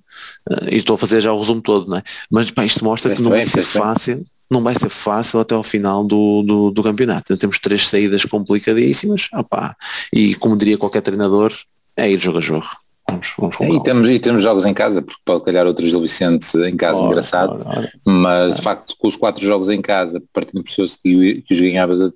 [0.50, 2.04] uh, e estou a fazer já o resumo todo, é?
[2.30, 5.64] mas pá, isto mostra que não vai ser fácil não vai ser fácil até ao
[5.64, 7.38] final do, do, do campeonato.
[7.38, 9.76] Temos três saídas complicadíssimas, opá,
[10.14, 11.54] e como diria qualquer treinador,
[11.98, 12.68] é ir jogo a jogo.
[13.08, 16.02] Vamos, vamos é, e, temos, e temos jogos em casa, porque pode calhar outros Gil
[16.02, 17.94] Vicente em casa, ora, engraçado, ora, ora.
[18.04, 21.62] mas de facto com os quatro jogos em casa, partindo por pessoas que, que os
[21.62, 22.12] ganhavas,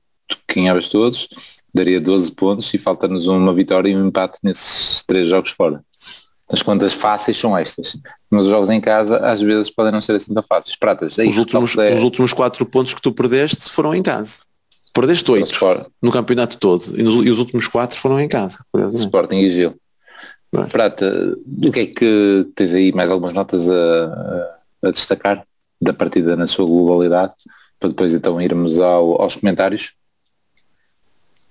[0.54, 1.28] ganhavas todos,
[1.74, 5.84] daria 12 pontos e falta-nos uma vitória e um empate nesses três jogos fora.
[6.52, 7.96] As contas fáceis são estas,
[8.30, 10.76] mas os jogos em casa às vezes podem não ser assim tão fáceis.
[10.76, 14.40] Pratas, aí, os, últimos, os últimos quatro pontos que tu perdeste foram em casa.
[14.92, 15.54] Perdeste oito
[16.02, 18.66] no campeonato todo e, nos, e, os últimos quatro foram em casa.
[18.96, 19.76] Sporting e Gil.
[20.52, 20.66] Bem.
[20.66, 25.46] Prata, o que é que tens aí mais algumas notas a, a, destacar
[25.80, 27.34] da partida na sua globalidade
[27.80, 29.94] para depois então irmos ao, aos comentários?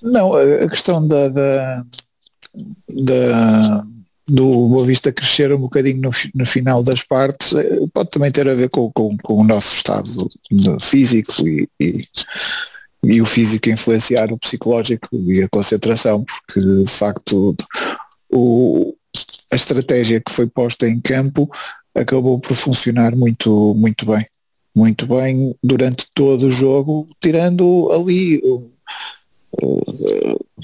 [0.02, 1.84] Não, a questão da, da,
[2.88, 3.86] da
[4.28, 8.48] do Boa Vista crescer um bocadinho no, no final das partes eh, pode também ter
[8.48, 10.30] a ver com, com, com o nosso estado
[10.80, 12.08] físico e, e,
[13.02, 17.56] e, o físico influenciar o psicológico e a concentração, porque de facto
[18.30, 18.94] o,
[19.50, 21.48] a estratégia que foi posta em campo
[21.94, 24.26] acabou por funcionar muito, muito bem.
[24.76, 28.40] Muito bem durante todo o jogo, tirando ali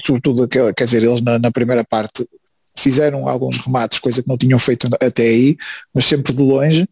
[0.03, 2.25] sobretudo aquela, quer dizer, eles na, na primeira parte
[2.85, 5.57] fizeram alguns remates, coisa que não tinham feito até aí,
[5.91, 6.87] mas sempre de longe.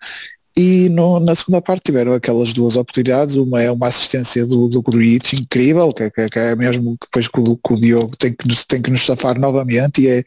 [0.57, 4.81] E no, na segunda parte tiveram aquelas duas oportunidades, uma é uma assistência do, do
[4.81, 8.47] Gruitch incrível, que, que, que, é mesmo depois que o, que o Diogo tem que,
[8.47, 10.23] nos, tem que nos safar novamente e é,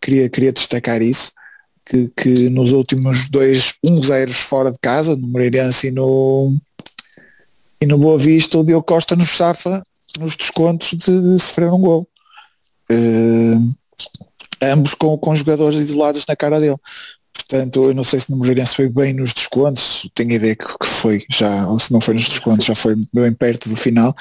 [0.00, 1.32] queria, queria destacar isso,
[1.84, 6.56] que, que nos últimos dois 1-0 fora de casa, no Moreirense e no,
[7.80, 9.82] e no Boa Vista, o Diogo Costa nos safa
[10.18, 12.08] nos descontos de sofrer um gol.
[12.90, 13.74] Uh,
[14.62, 16.76] ambos com, com jogadores isolados na cara dele.
[17.48, 20.66] Portanto, eu não sei se no Moreirense foi bem nos descontos, tenho a ideia que,
[20.66, 24.14] que foi já, ou se não foi nos descontos, já foi bem perto do final.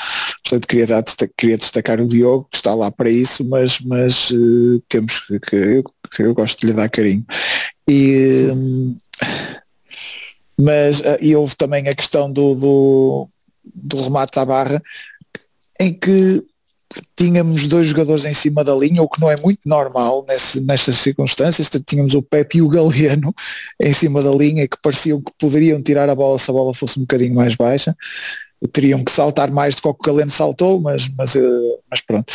[0.43, 1.04] Portanto, queria, dar,
[1.38, 5.56] queria destacar o Diogo, que está lá para isso, mas, mas uh, temos que, que
[5.56, 5.84] eu,
[6.19, 7.26] eu gosto de lhe dar carinho.
[7.89, 8.97] E, um,
[10.58, 13.30] mas uh, e houve também a questão do, do,
[13.76, 14.82] do remate à barra,
[15.80, 16.45] em que
[17.15, 20.97] tínhamos dois jogadores em cima da linha, o que não é muito normal nesse, nestas
[20.97, 23.34] circunstâncias, tínhamos o Pepe e o Galeno
[23.80, 26.97] em cima da linha que pareciam que poderiam tirar a bola se a bola fosse
[26.97, 27.95] um bocadinho mais baixa,
[28.71, 32.02] teriam que saltar mais do que o que o Galeno saltou, mas, mas, eh, mas
[32.02, 32.34] pronto.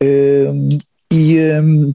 [0.00, 0.78] Ehm,
[1.12, 1.92] e, ehm,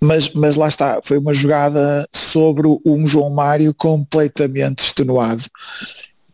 [0.00, 5.44] mas, mas lá está, foi uma jogada sobre um João Mário completamente extenuado.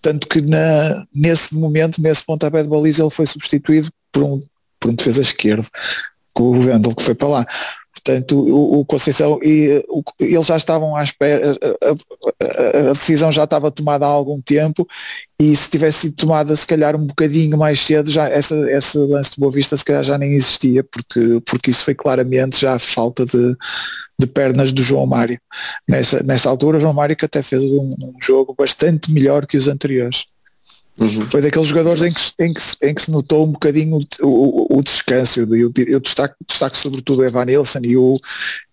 [0.00, 4.42] Tanto que na, nesse momento, nesse pontapé de baliza, ele foi substituído por um
[4.80, 5.66] por um defesa esquerdo,
[6.32, 7.46] com o Vendel que foi para lá.
[8.08, 13.30] Portanto, o, o Conceição e o, eles já estavam à espera, a, a, a, decisão
[13.30, 14.86] já estava tomada há algum tempo
[15.38, 19.32] e se tivesse sido tomada se calhar um bocadinho mais cedo, já essa, esse lance
[19.32, 22.78] de Boa Vista se calhar já nem existia, porque, porque isso foi claramente já a
[22.78, 23.56] falta de,
[24.18, 25.38] de pernas do João Mário.
[25.86, 29.68] Nessa, nessa altura João Mário que até fez um, um jogo bastante melhor que os
[29.68, 30.24] anteriores.
[30.98, 31.30] Uhum.
[31.30, 34.26] Foi daqueles jogadores em que, em que, em que se notou um bocadinho o,
[34.74, 35.40] o, o descanso.
[35.40, 38.18] Eu, eu destaco, destaco sobretudo o Evan Nilsson e o,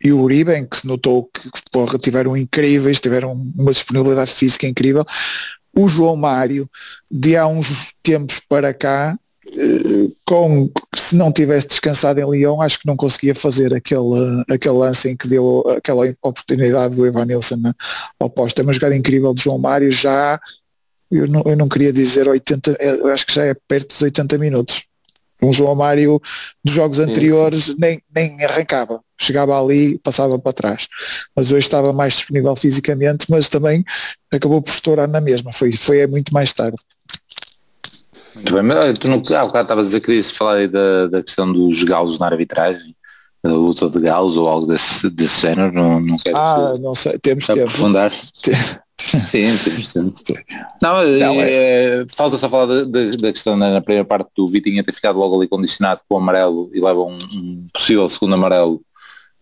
[0.04, 4.66] e o Uribe, em que se notou que, porra, tiveram incríveis, tiveram uma disponibilidade física
[4.66, 5.06] incrível.
[5.78, 6.68] O João Mário,
[7.12, 9.16] de há uns tempos para cá,
[9.48, 14.78] eh, com, se não tivesse descansado em Lyon, acho que não conseguia fazer aquele, aquele
[14.78, 17.62] lance em que deu aquela oportunidade do Evan Nilsson
[18.20, 18.60] ao posto.
[18.60, 20.40] É uma jogada incrível de João Mário, já
[21.12, 24.02] eu não, eu não queria dizer 80, é, eu acho que já é perto dos
[24.02, 24.84] 80 minutos.
[25.42, 26.20] Um João Mário
[26.64, 27.78] dos jogos anteriores sim, sim.
[27.80, 30.88] Nem, nem arrancava, chegava ali passava para trás.
[31.36, 33.84] Mas hoje estava mais disponível fisicamente, mas também
[34.32, 36.78] acabou por estourar na mesma, foi, foi muito mais tarde.
[38.34, 41.24] Muito bem, mas tu não, ah, estavas a dizer que querias falar aí da, da
[41.24, 42.96] questão dos galos na arbitragem,
[43.42, 47.18] da luta de galos ou algo desse, desse género, não, não quero Ah, não sei,
[47.20, 47.62] temos tempo.
[47.62, 48.12] Aprofundar.
[49.00, 50.14] Sim, sim.
[50.82, 52.02] Não, não é...
[52.02, 55.38] É, falta só falar da, da, questão na primeira parte do Vitinha ter ficado logo
[55.38, 58.82] ali condicionado com o amarelo e leva um, um possível segundo amarelo.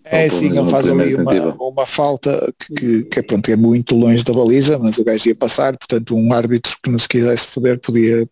[0.06, 4.34] É sim, ele faz ali uma, uma, falta que, que, pronto, é muito longe da
[4.34, 8.28] baliza, mas o gajo ia passar, portanto um árbitro que não se quisesse foder podia,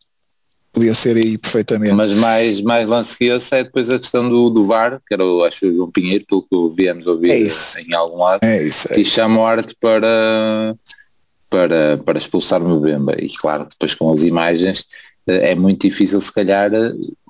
[0.73, 1.93] podia ser aí perfeitamente.
[1.93, 5.23] Mas mais, mais lance que esse é depois a questão do, do VAR, que era
[5.23, 8.91] o, acho o João Pinheiro, pelo que viemos ouvir é em algum lado, é isso,
[8.91, 9.11] é que isso.
[9.11, 10.75] chama o arte para,
[11.51, 13.13] para, para expulsar o Mbemba.
[13.21, 14.85] E claro, depois com as imagens
[15.27, 16.71] é muito difícil se calhar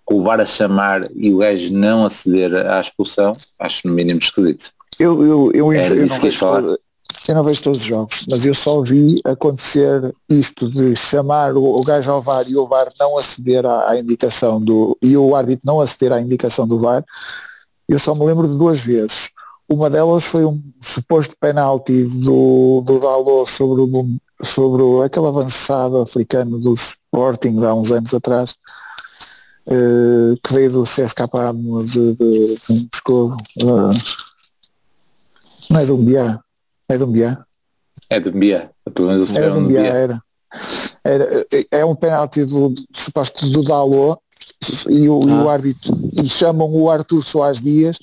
[0.10, 4.72] o VAR a chamar e o gajo não aceder à expulsão, acho no mínimo esquisito.
[5.00, 6.80] Eu, eu, eu, eu, disso não vejo todo-
[7.28, 11.64] eu não vejo todos os jogos, mas eu só vi acontecer isto de chamar o,
[11.64, 15.36] o gajo ao VAR e o VAR não aceder à, à indicação do e o
[15.36, 17.04] árbitro não aceder à indicação do VAR.
[17.90, 19.30] Eu só me lembro de duas vezes.
[19.72, 24.10] Uma delas foi um suposto penalti do, do Dalot sobre, o,
[24.44, 28.56] sobre aquele avançado africano do Sporting de há uns anos atrás,
[29.68, 31.54] eh, que veio do CSKA
[31.86, 33.38] de, de, de Moscou.
[33.62, 33.98] eh,
[35.70, 36.40] não é do Umbiá,
[36.90, 37.46] é do Umbiá.
[38.10, 39.94] É de Mbia, pelo menos Era do Umbiá, Mbia.
[39.94, 40.22] era.
[41.06, 41.48] era.
[41.72, 44.20] É um penalti do, do suposto do Dalot
[44.90, 45.54] e o, e o Ah.
[45.54, 47.98] árbitro e chamam o Arthur Soares Dias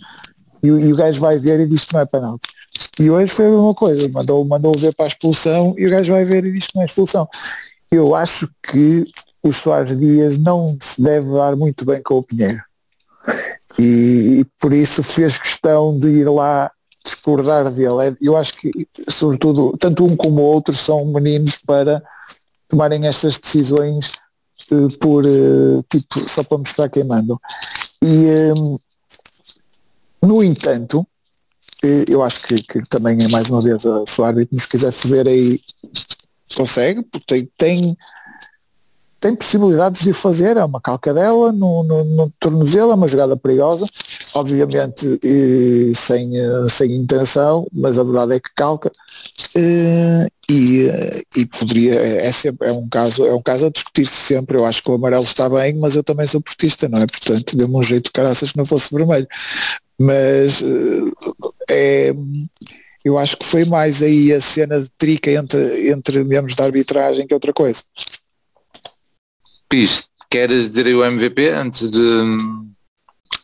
[0.63, 2.49] e, e o gajo vai ver e diz que não é penalti.
[3.01, 6.13] E hoje foi a mesma coisa, mandou, mandou ver para a expulsão e o gajo
[6.13, 7.29] vai ver e diz que não é expulsão.
[7.91, 9.05] Eu acho que
[9.43, 12.63] o Soares Dias não se deve dar muito bem com o Pinheiro.
[13.79, 16.71] E, e por isso fez questão de ir lá
[17.05, 18.09] discordar dele.
[18.09, 18.71] É- Eu acho que,
[19.09, 22.03] sobretudo, tanto um como o outro são meninos para
[22.69, 24.13] tomarem estas decisões
[24.71, 27.41] eh, por eh, tipo só para mostrar quem mandam.
[28.03, 28.53] E eh,
[30.23, 31.07] no entanto,
[31.85, 34.91] eh, eu acho que, que também é mais uma vez se o árbitro nos quiser
[34.91, 35.61] fazer aí
[36.57, 37.97] consegue, porque tem,
[39.21, 43.37] tem, possibilidades de o fazer, é uma calcadela no, no, no tornozelo, é uma jogada
[43.37, 43.85] perigosa,
[44.35, 48.91] obviamente eh, sem, eh, sem intenção, mas a verdade é que calca.
[50.51, 50.89] E,
[51.37, 54.83] e poderia, é, sempre, é um caso, é um caso a discutir-se sempre, eu acho
[54.83, 57.07] que o amarelo está bem, mas eu também sou portista, não é?
[57.07, 59.29] Portanto, deu-me um jeito de caraças que não fosse vermelho.
[59.99, 62.15] Mas eh, é,
[63.05, 67.27] eu acho que foi mais aí a cena de trica entre, entre membros da arbitragem
[67.27, 67.83] que outra coisa.
[69.69, 72.37] Pis, queres dizer o MVP antes de,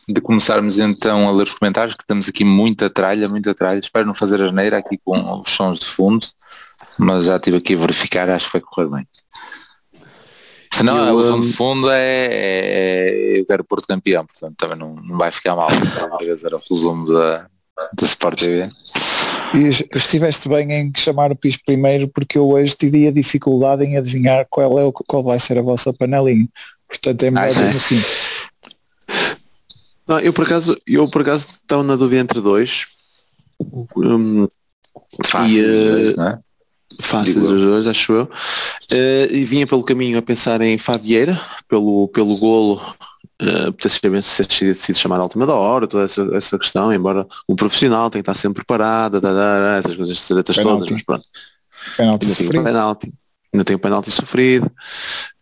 [0.07, 3.79] de começarmos então a ler os comentários, que estamos aqui muita tralha, muita tralha.
[3.79, 6.25] Espero não fazer asneira aqui com os sons de fundo,
[6.97, 9.07] mas já estive aqui a verificar, acho que vai correr bem.
[10.75, 14.55] Se não, Eu, o som hum, de fundo é, é- eu quero Porto campeão, portanto
[14.57, 15.69] também não, não vai ficar mal.
[15.97, 17.47] Talvez era o resumo da,
[17.93, 18.67] da Sport TV.
[19.53, 23.97] E es- estiveste bem em chamar o PIS primeiro porque eu hoje teria dificuldade em
[23.97, 26.47] adivinhar qual, é o, qual vai ser a vossa panelinha.
[26.89, 27.73] Portanto é melhor Ah, ir é?
[27.73, 28.01] no fim.
[30.07, 32.85] Não, eu por acaso, eu por acaso estava na dúvida entre dois.
[33.95, 34.47] Hum,
[35.23, 36.39] Fácil, E, eh, não é?
[36.99, 38.29] Fáceis os dois, acho eu.
[38.91, 42.81] Eh, e vinha pelo caminho a pensar em Fabieira, pelo, pelo golo,
[43.41, 47.25] uh, potencialmente ser sido, sido chamado à última da hora, toda essa, essa questão, embora
[47.47, 51.25] um profissional tem que estar sempre preparado, tá, tá, essas coisas tretas todas, mas pronto.
[51.97, 52.63] Penalti Ainda tem o sofrido.
[52.63, 53.13] penalti.
[53.53, 54.71] Ainda tem o penalti sofrido.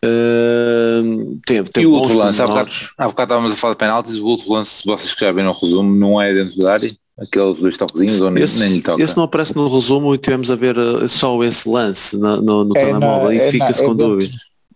[0.04, 3.80] Uh, tem, tem E o outro lance, há bocado, há bocado estávamos a falar de
[3.80, 6.92] penaltis, o outro lance, vocês que já viram o resumo, não é dentro da área,
[7.20, 9.02] aqueles dois toquezinhos ou nem, Esse, nem lhe toca.
[9.02, 12.64] esse não aparece no resumo e tivemos a ver uh, só esse lance no, no,
[12.66, 14.14] no É telemóvel na- e é fica-se é com dentro.
[14.14, 14.36] dúvida.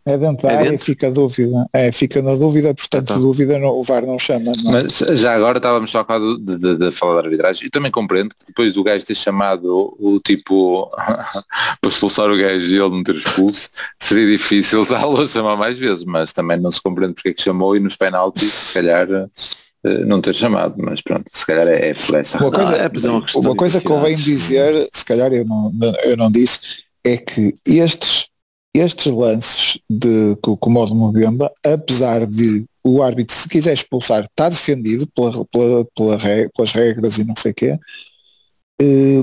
[0.09, 0.85] É dentro da É área dentro?
[0.85, 1.67] fica a dúvida.
[1.73, 3.17] É, fica na dúvida, portanto tá.
[3.17, 4.53] dúvida não- o VAR não chama.
[4.63, 4.77] Não.
[4.77, 4.83] é?
[4.83, 7.65] Mas já agora estávamos só a de, de, de falar da arbitragem.
[7.65, 12.65] Eu também compreendo que depois do gajo ter chamado o, tipo para expulsar o gajo
[12.67, 13.69] e ele não ter expulso,
[13.99, 17.41] seria difícil dá-lo a chamar mais vezes, mas também não se compreende porque é que
[17.43, 19.25] chamou e nos penaltis se calhar eh,
[20.05, 23.05] não ter chamado, mas pronto, se calhar é, é por essa Uma coisa, é, pois
[23.05, 26.59] é uma uma coisa que convém dizer, se calhar eu não, não- eu não disse,
[27.03, 28.27] é que estes,
[28.75, 34.23] estes lances de, com, com o modo Mbemba, apesar de o árbitro, se quiser expulsar,
[34.23, 36.17] está defendido pela, pela, pela
[36.55, 37.79] pelas regras e não sei o quê,
[38.81, 39.21] eh,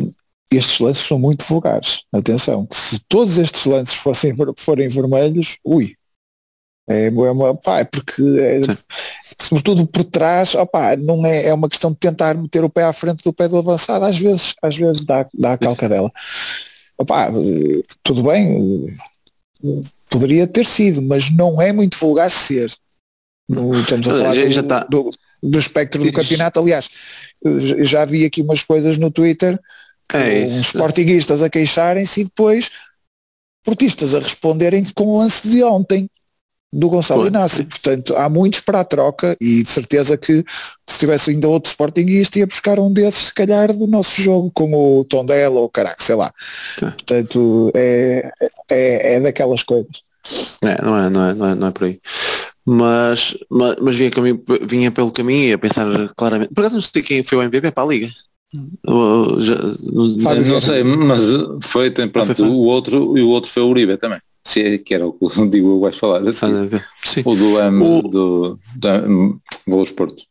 [0.52, 2.02] estes lances são muito vulgares.
[2.12, 5.94] Atenção, que se todos estes lances fossem, forem vermelhos, ui,
[6.88, 8.60] é, é uma, pá, é porque é.
[9.40, 12.92] Sobretudo por trás, opá, não é, é uma questão de tentar meter o pé à
[12.92, 16.10] frente do pé do avançado, às vezes, às vezes dá, dá a calcadela.
[17.00, 18.86] Eh, tudo bem,
[19.64, 22.72] eh, poderia ter sido, mas não é muito vulgar ser.
[23.48, 24.84] No- estamos a Já- falar já do, está.
[24.84, 25.10] do,
[25.42, 26.60] do espectro do campeonato.
[26.60, 26.88] Aliás,
[27.44, 29.58] eh, já vi aqui umas coisas no Twitter
[30.08, 32.70] que É uns sportinguistas a queixarem-se e depois
[33.64, 36.08] portistas a responderem com o lance de ontem
[36.74, 37.64] do Gonçalo Inácio.
[37.64, 40.44] Portanto, há muitos para a troca e de certeza que
[40.86, 45.00] se tivesse ainda outro Sportingista ia buscar um desses, se calhar, do nosso jogo, como
[45.00, 46.32] o Tondela ou caraca, sei lá.
[46.78, 46.90] Sim.
[46.90, 48.32] Portanto, é,
[48.70, 50.02] é, é daquelas coisas.
[50.62, 52.00] É, não é, não é, não é, não é por aí.
[52.66, 55.86] Mas, mas, mas vinha, caminho, vinha pelo caminho e a pensar
[56.16, 56.52] claramente.
[56.52, 58.10] Por acaso não sei quem foi o MVP para a liga.
[58.86, 59.54] Eu, já,
[59.92, 61.22] não, não sei, mas
[61.62, 62.48] foi, tem, pronto, foi, foi.
[62.48, 64.20] o outro e o outro foi o Uribe também.
[64.46, 66.26] Se é que era o que o Digo vais falar.
[66.28, 66.70] Assim.
[67.02, 67.22] Sim.
[67.24, 68.02] O do, um, o...
[68.02, 70.24] do, do um, Valores Porto.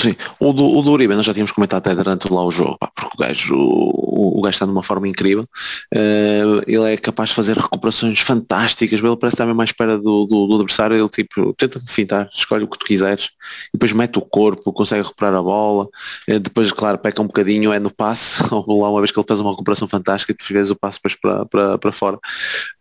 [0.00, 2.76] Sim, o do, o do Uribe nós já tínhamos comentado até durante lá o jogo,
[2.78, 7.30] pá, porque o gajo, o, o gajo está numa forma incrível, uh, ele é capaz
[7.30, 11.08] de fazer recuperações fantásticas, ele parece estar mesmo à espera do, do, do adversário, ele
[11.08, 13.30] tipo, tenta fintar, escolhe o que tu quiseres,
[13.74, 15.88] depois mete o corpo, consegue recuperar a bola,
[16.28, 19.26] uh, depois claro, peca um bocadinho, é no passe, ou lá uma vez que ele
[19.26, 22.18] faz uma recuperação fantástica, depois vezes o passe depois para, para, para fora.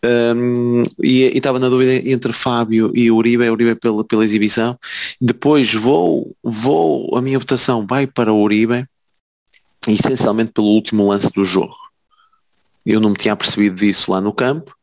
[0.06, 4.78] Um, e estava na dúvida entre Fábio e Uribe, Uribe pela, pela exibição,
[5.20, 8.86] depois vou, vou a minha votação vai para o Uribe,
[9.88, 11.76] essencialmente pelo último lance do jogo.
[12.86, 14.74] Eu não me tinha percebido disso lá no campo.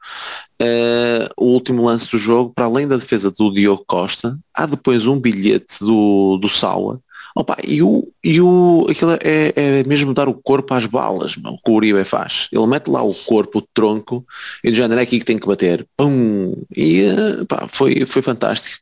[0.61, 5.07] Uh, o último lance do jogo, para além da defesa do Diogo Costa, há depois
[5.07, 7.01] um bilhete do, do Saula.
[7.35, 11.59] Opa, e o, e o, aquilo é, é mesmo dar o corpo às balas, meu,
[11.65, 12.49] que o Uribe faz.
[12.53, 14.25] Ele mete lá o corpo, o tronco,
[14.63, 15.85] e do género é aqui que tem que bater.
[15.97, 16.55] Pum!
[16.77, 18.79] E uh, pá, foi, foi fantástico.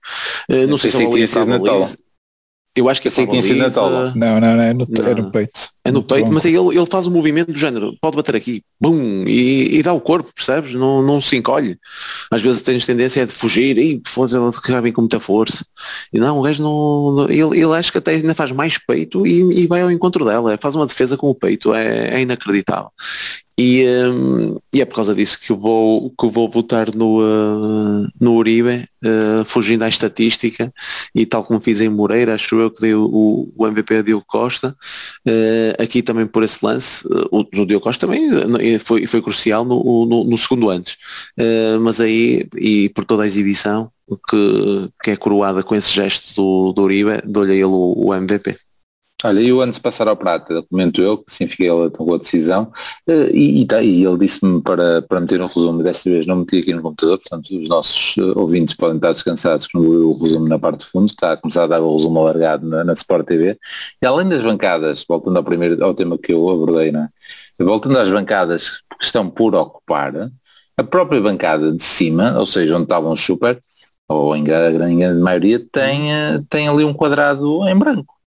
[0.51, 1.99] Uh, não sei se a bola ia para a baliza.
[2.75, 3.27] Eu acho que é assim a
[4.15, 5.07] Não, não, não, é no, não.
[5.07, 5.61] é no peito.
[5.85, 6.35] É no, no peito, tronco.
[6.35, 9.83] mas ele, ele faz o um movimento do género, pode bater aqui, bum, e, e,
[9.83, 10.73] dá o corpo, percebes?
[10.73, 11.79] Não, não se encolhe.
[12.31, 15.67] Às vezes tens tendência a de fugir, e foda ele acaba com muita força.
[16.13, 17.27] E não, o gajo não.
[17.29, 20.59] Ele, ele acho que até ainda faz mais peito e, e vai ao encontro dela,
[20.61, 22.91] faz uma defesa com o peito, é, é inacreditável.
[23.59, 27.21] E, um, e, é por causa disso que eu vou, que eu vou votar no,
[27.21, 30.73] uh, no Uribe, uh, fugindo à estatística,
[31.15, 34.25] e tal como fiz em Moreira, acho eu que dei o, o MVP a Diogo
[34.27, 34.75] Costa,
[35.29, 40.07] uh, aqui também por esse lance, o, o Diogo Costa também foi, foi crucial no,
[40.07, 40.97] no, no segundo antes,
[41.81, 43.91] mas aí, e por toda a exibição,
[44.29, 48.57] que, que é coroada com esse gesto do, do Uribe, dou-lhe ele o, o MVP.
[49.25, 52.17] Olha, e o antes de passar ao prata, comento eu, que sim fiquei ele tomou
[52.17, 52.73] a decisão,
[53.07, 56.37] eh, e, e, tá, e ele disse-me para, para meter um resumo, desta vez não
[56.37, 60.49] meti aqui no computador, portanto os nossos eh, ouvintes podem estar descansados viu o resumo
[60.49, 63.27] na parte de fundo, está a começar a dar o resumo alargado na, na Sport
[63.27, 63.59] TV,
[64.03, 67.09] e além das bancadas, voltando ao primeiro, ao tema que eu abordei, não é?
[67.61, 70.31] voltando às bancadas que estão por ocupar,
[70.77, 73.61] a própria bancada de cima, ou seja, onde estavam os super,
[74.09, 78.22] ou em grande, em grande maioria, tem, eh, tem ali um quadrado em branco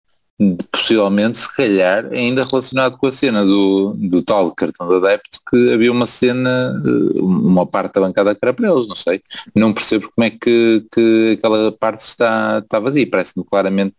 [0.70, 5.72] possivelmente, se calhar, ainda relacionado com a cena do, do tal cartão de adepto, que
[5.72, 9.22] havia uma cena, eh, uma parte da bancada que era para eles, não sei.
[9.54, 13.08] Não percebo como é que, que aquela parte está, está vazia.
[13.08, 13.94] Parece-me claramente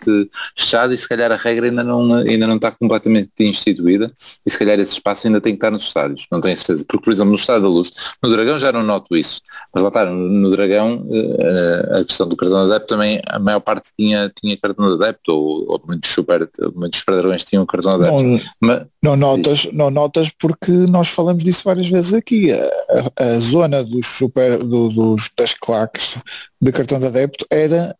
[0.57, 4.11] fechado e se calhar a regra ainda não, ainda não está completamente instituída
[4.45, 6.85] e se calhar esse espaço ainda tem que estar nos estádios, não tenho certeza.
[6.85, 9.41] Porque, por exemplo, no Estado da Luz, no Dragão já não noto isso,
[9.73, 13.39] mas lá está, no, no Dragão eh, a questão do cartão de adepto também, a
[13.39, 17.65] maior parte tinha, tinha cartão de adepto ou, ou muito super, muitos padrões tinham um
[17.65, 18.21] cartão aberto.
[18.21, 22.51] Não, Mas, não, notas, não notas porque nós falamos disso várias vezes aqui.
[22.51, 26.17] A, a, a zona dos, super, do, dos, das claques
[26.61, 27.95] de cartão de adepto era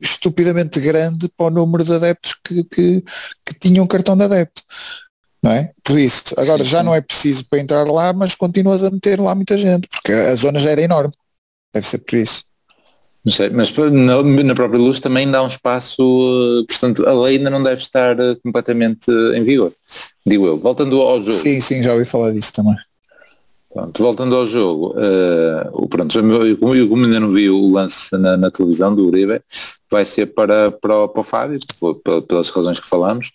[0.00, 3.02] estupidamente grande para o número de adeptos que, que,
[3.44, 4.62] que tinham cartão de adepto.
[5.42, 5.72] Não é?
[5.82, 6.84] Por isso, agora sim, já sim.
[6.84, 10.34] não é preciso para entrar lá, mas continuas a meter lá muita gente, porque a
[10.34, 11.12] zona já era enorme.
[11.74, 12.44] Deve ser por isso.
[13.24, 17.38] Não sei, mas na, na, própria luz também dá um espaço, eh, portanto a lei
[17.38, 19.72] ainda não deve estar eh, completamente em vigor,
[20.26, 20.58] digo eu.
[20.58, 21.32] Voltando ao jogo.
[21.32, 22.76] Sim, sim, já ouvi falar disso também.
[23.72, 26.56] Pronto, voltando ao jogo, uh, pronto, eu,
[26.88, 29.42] como ainda não vi o lance na, na televisão do Uribe,
[29.90, 31.58] vai ser para, para, para o Fábio,
[32.28, 33.32] pelas razões que falamos,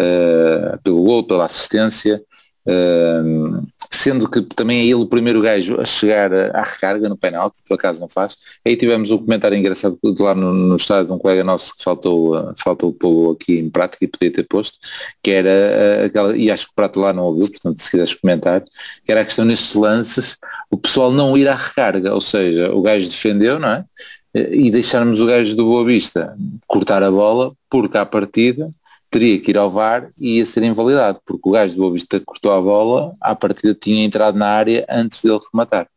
[0.00, 2.22] uh, pelo gol, pela assistência,
[2.68, 3.66] uh,
[4.00, 7.74] sendo que também é ele o primeiro gajo a chegar à recarga no penalti, por
[7.74, 8.34] acaso não faz.
[8.64, 12.34] Aí tivemos um comentário engraçado lá no, no estádio de um colega nosso que faltou,
[12.34, 14.78] uh, faltou pô-lo aqui em prática e podia ter posto,
[15.22, 18.14] que era uh, aquela, e acho que o Prato lá não ouviu, portanto se quiseres
[18.14, 20.38] comentar, que era a questão nestes lances,
[20.70, 23.84] o pessoal não ir à recarga, ou seja, o gajo defendeu, não é?
[24.32, 26.34] E deixarmos o gajo do Boa Vista
[26.66, 28.70] cortar a bola, porque à partida
[29.10, 32.20] teria que ir ao VAR e ia ser invalidado, porque o gajo do Boa Vista
[32.20, 35.88] cortou a bola, à partida tinha entrado na área antes dele rematar.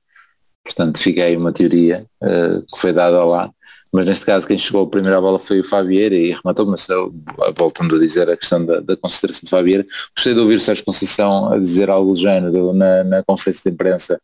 [0.63, 3.51] Portanto, fica aí uma teoria uh, que foi dada lá,
[3.93, 7.13] mas neste caso quem chegou primeiro à bola foi o Fabieira e rematou, mas eu,
[7.55, 9.85] voltando a dizer a questão da, da consideração de Fabieira,
[10.15, 13.75] gostei de ouvir o Sérgio Conceição a dizer algo do género na, na conferência de
[13.75, 14.19] imprensa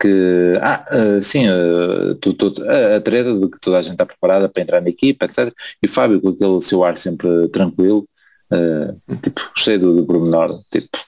[0.00, 4.06] que, ah, uh, sim, uh, tu, tu, a treta de que toda a gente está
[4.06, 5.52] preparada para entrar na equipa, etc.
[5.82, 8.06] E o Fábio com aquele seu ar sempre tranquilo,
[8.50, 10.98] Uh, tipo, gostei do, do pormenor, tipo,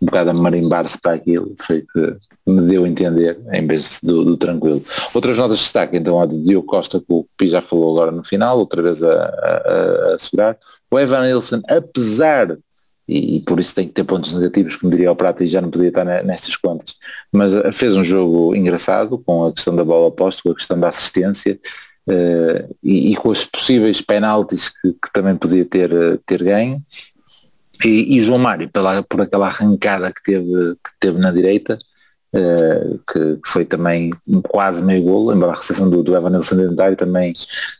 [0.00, 2.16] um bocado a marimbar-se para aquilo, foi que
[2.46, 4.80] me deu a entender, em vez do, do tranquilo.
[5.14, 8.10] Outras notas de destaque, então, a de Diogo Costa, que o Pi já falou agora
[8.10, 10.56] no final, outra vez a, a, a.
[10.90, 12.56] O Evan Nilsson, apesar,
[13.06, 15.60] e, e, por isso tem que ter pontos negativos, como diria o Prata, e já
[15.60, 16.94] não podia estar nestas contas,
[17.32, 20.78] mas eh, fez um jogo engraçado, com a questão da bola oposta, com a questão
[20.78, 21.58] da assistência,
[22.08, 26.82] uh, e, e, com os possíveis penaltis que, que também podia ter, eh, ter ganho.
[27.84, 31.78] E, e, João Mário, pela, por aquela arrancada que teve, que teve na direita,
[32.34, 34.10] uh, que foi também
[34.48, 37.34] quase meio golo, embora a recepção do, do Evanilson Dentário também,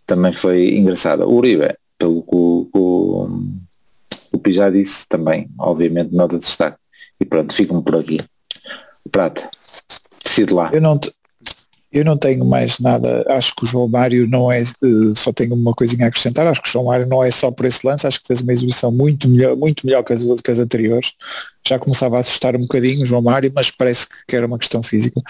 [0.06, 1.26] também foi engraçada.
[1.26, 3.28] O Uribe, pelo que o, o,
[4.32, 6.78] o Pi já disse, também, obviamente, nota de destaque.
[7.20, 8.20] E pronto, ficam por aqui.
[9.10, 9.50] Prata,
[10.22, 10.70] decide lá.
[10.72, 11.00] Eu não,
[11.90, 15.54] eu não tenho mais nada, acho que o João Mário não é, uh, só tenho
[15.54, 18.06] uma coisinha a acrescentar, acho que o João Mário não é só por esse lance,
[18.06, 21.12] acho que fez uma exibição muito melhor, muito melhor que as, que as anteriores.
[21.66, 24.82] Já começava a assustar um bocadinho o João Mário, mas parece que era uma questão
[24.82, 25.20] física.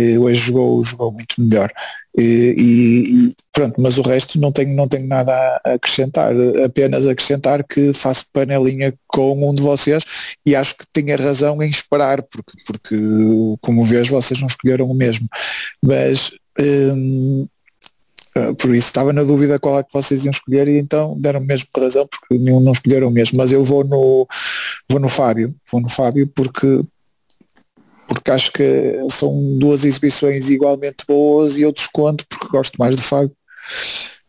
[0.00, 1.70] Uh, hoje jogou, jogou muito melhor.
[2.16, 5.32] E, e, pronto, mas o resto não tenho, não tenho nada
[5.64, 6.32] a acrescentar,
[6.64, 10.04] apenas acrescentar que faço panelinha com um de vocês
[10.44, 12.96] e acho que tinha razão em esperar, porque, porque
[13.62, 15.26] como vês vocês não escolheram o mesmo,
[15.82, 17.46] mas hum,
[18.58, 21.68] por isso estava na dúvida qual é que vocês iam escolher e então deram mesmo
[21.76, 24.26] razão porque nenhum não escolheram o mesmo, mas eu vou no
[24.88, 26.82] vou no Fábio, vou no Fábio porque
[28.14, 33.02] porque acho que são duas exibições igualmente boas e eu desconto porque gosto mais do
[33.02, 33.32] Fábio.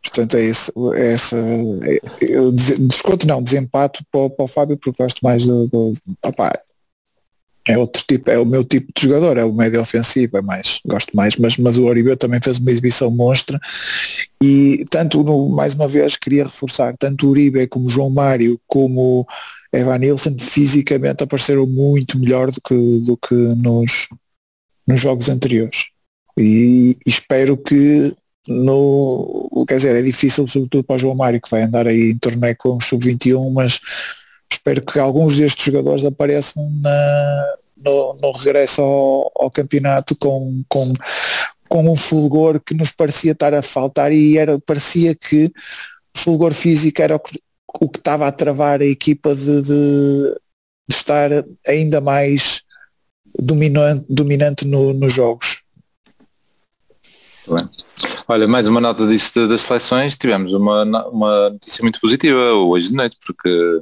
[0.01, 1.38] Portanto, é, esse, é essa.
[1.38, 5.67] É, eu desconto não, desempato para, para o Fábio porque gosto mais do.
[5.67, 6.51] do opa,
[7.65, 10.81] é outro tipo, é o meu tipo de jogador, é o médio ofensivo, é mais,
[10.86, 13.57] gosto mais, mas, mas o Oribe também fez uma exibição monstra
[14.41, 18.59] e tanto no, mais uma vez queria reforçar, tanto o Uribe como o João Mário,
[18.67, 19.25] como
[19.74, 24.07] Evan Nilsson fisicamente apareceram muito melhor do que, do que nos,
[24.88, 25.88] nos jogos anteriores.
[26.38, 28.15] E, e espero que
[28.47, 29.65] no.
[29.67, 32.55] Quer dizer, é difícil, sobretudo para o João Mário, que vai andar aí em torneio
[32.57, 33.80] com o Sub-21, mas
[34.51, 40.93] espero que alguns destes jogadores apareçam na, no, no regresso ao, ao, campeonato com, com,
[41.67, 45.51] com um fulgor que nos parecia estar a faltar e era, parecia que
[46.15, 47.39] o fulgor físico era o que,
[47.80, 50.36] o que estava a travar a equipa de, de,
[50.88, 51.30] de estar
[51.67, 52.61] ainda mais
[53.39, 55.63] dominante, dominante no, nos jogos.
[57.47, 57.69] Bem.
[58.28, 62.95] Olha, mais uma nota disso das seleções, tivemos uma, uma notícia muito positiva hoje de
[62.95, 63.82] noite, porque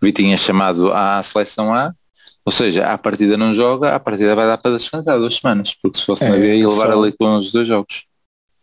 [0.00, 1.94] Vitinho é chamado à seleção A,
[2.44, 5.98] ou seja, a partida não joga, a partida vai dar para descansar duas semanas, porque
[5.98, 7.02] se fosse é, na B ia levar só...
[7.02, 8.04] ali com os dois jogos.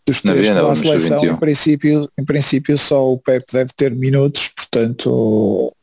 [0.07, 0.47] Dos três
[0.79, 5.73] seleção, em princípio, em princípio só o Pep deve ter minutos, portanto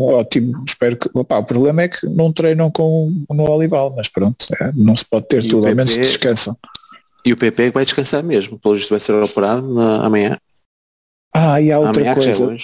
[0.00, 4.46] ótimo, espero que opa, o problema é que não treinam com no Olival, mas pronto,
[4.58, 6.56] é, não se pode ter e tudo, ao menos descansam.
[7.26, 10.38] E o PP vai descansar mesmo, pelo visto vai ser operado na, amanhã.
[11.34, 12.56] Ah, e há outra amanhã coisa.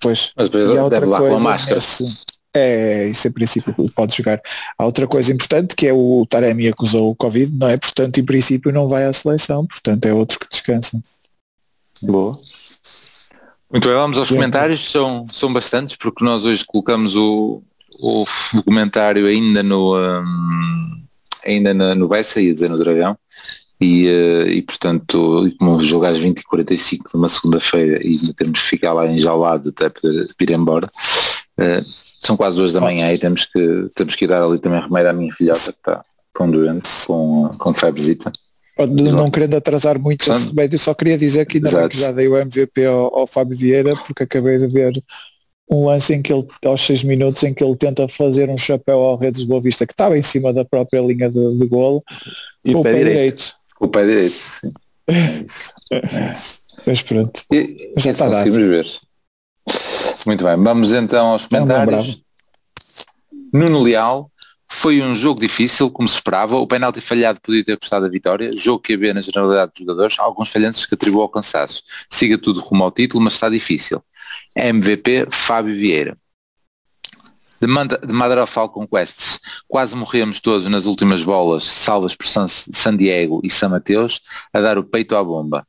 [0.00, 1.78] Pois, mas e há outra coisa, com a máscara.
[1.78, 2.04] Esse,
[2.56, 4.40] é, isso em princípio pode jogar.
[4.78, 7.76] Há outra coisa importante que é o Taremi acusou o Covid, não é?
[7.76, 11.00] Portanto, em princípio não vai à seleção, portanto é outro que descansa.
[12.02, 12.38] Boa.
[13.70, 17.62] Muito bem, vamos aos comentários, são, são bastantes, porque nós hoje colocamos o,
[17.98, 21.02] o, o comentário ainda no um,
[21.44, 23.16] ainda na, no Bessa, ia dizer no Dragão,
[23.80, 28.60] e, uh, e portanto, como jogar às 20 e 45 de uma segunda-feira e temos
[28.60, 30.86] que ficar lá enjaulado até poder vir embora,
[31.58, 31.84] uh,
[32.26, 35.12] são quase duas da manhã e temos que, temos que dar ali também remédio à
[35.12, 36.02] minha filhota que está
[36.34, 38.32] com doente, com, com febrezita.
[38.78, 42.12] Não querendo atrasar muito Portanto, esse remédio, só queria dizer que ainda bem que já
[42.12, 44.92] dei o MVP ao, ao Fábio Vieira, porque acabei de ver
[45.70, 48.98] um lance em que ele, aos seis minutos, em que ele tenta fazer um chapéu
[48.98, 52.04] ao Redes de Boa Vista, que estava em cima da própria linha de, de golo,
[52.64, 53.14] e com o pé, pé direito.
[53.14, 53.54] direito.
[53.80, 54.72] O pé direito, sim.
[55.08, 55.74] É isso.
[55.90, 56.60] É isso.
[56.86, 57.42] Mas pronto.
[57.50, 58.50] E, já está dado.
[58.52, 58.86] ver.
[60.26, 62.20] Muito bem, vamos então aos comentários.
[63.52, 64.30] Nuno Leal,
[64.68, 66.56] foi um jogo difícil, como se esperava.
[66.56, 68.56] O penalti falhado podia ter custado a vitória.
[68.56, 70.18] Jogo que havia na generalidade dos jogadores.
[70.18, 71.82] Alguns falhanços que atribuam ao cansaço.
[72.10, 74.02] Siga tudo rumo ao título, mas está difícil.
[74.56, 76.16] MVP, Fábio Vieira.
[77.60, 82.46] De, Manda, de Madeira Falcon Quests, quase morremos todos nas últimas bolas, salvas por San,
[82.48, 84.20] San Diego e São Mateus,
[84.52, 85.66] a dar o peito à bomba.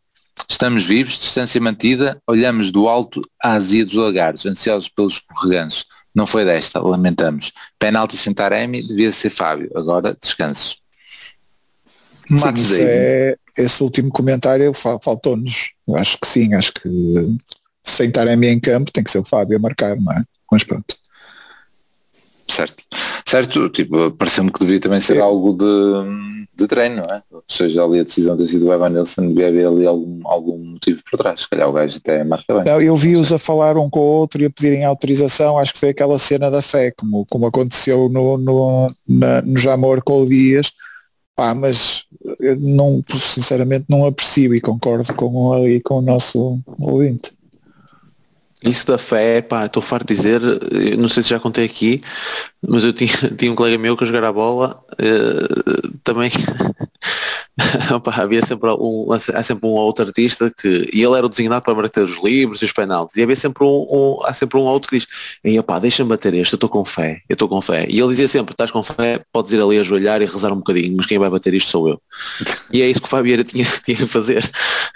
[0.50, 5.86] Estamos vivos, distância mantida, olhamos do alto à azia dos lagares, ansiosos pelos escorreganços.
[6.14, 7.52] Não foi desta, lamentamos.
[7.78, 9.70] Penalti sem Taremi, devia ser Fábio.
[9.76, 10.78] Agora descanso.
[12.30, 15.72] Sim, é, esse último comentário faltou-nos.
[15.96, 17.38] Acho que sim, acho que
[17.84, 20.24] sem Taremi em campo tem que ser o Fábio a marcar, não é?
[20.52, 20.96] Mas pronto.
[22.50, 22.84] Certo.
[23.28, 27.22] Certo, tipo, pareceu-me que devia também ser algo de, de treino, não é?
[27.32, 30.58] Ou seja, ali a decisão ter sido o Evan Nilsson devia haver ali algum, algum
[30.58, 31.42] motivo por trás.
[31.42, 32.64] Se calhar o gajo até marca bem.
[32.64, 35.80] Não, eu vi-os a falar um com o outro e a pedirem autorização, acho que
[35.80, 40.26] foi aquela cena da fé, como, como aconteceu no, no, na, no Jamor com o
[40.26, 40.72] Dias,
[41.36, 42.06] pá, mas
[42.40, 47.37] eu não, sinceramente não aprecio e concordo com, aí com o nosso ouvinte.
[48.64, 52.02] Isso da fé, pá, estou farto de dizer, eu não sei se já contei aqui,
[52.68, 56.32] mas eu tinha, tinha um colega meu que a jogar a bola eh, também
[57.94, 61.64] Opa, havia sempre um, há sempre um outro artista que e ele era o designado
[61.64, 64.62] para bater os livros e os penaltis e havia sempre um, um- há sempre um
[64.64, 65.08] outro que diz
[65.44, 67.88] e opá, deixa-me bater este, eu estou com fé, eu estou com fé.
[67.90, 70.96] E ele dizia sempre, estás com fé, podes ir ali ajoelhar e rezar um bocadinho,
[70.98, 72.02] mas quem vai bater isto sou eu.
[72.72, 74.44] E é isso que o Fabieira tinha, tinha que fazer.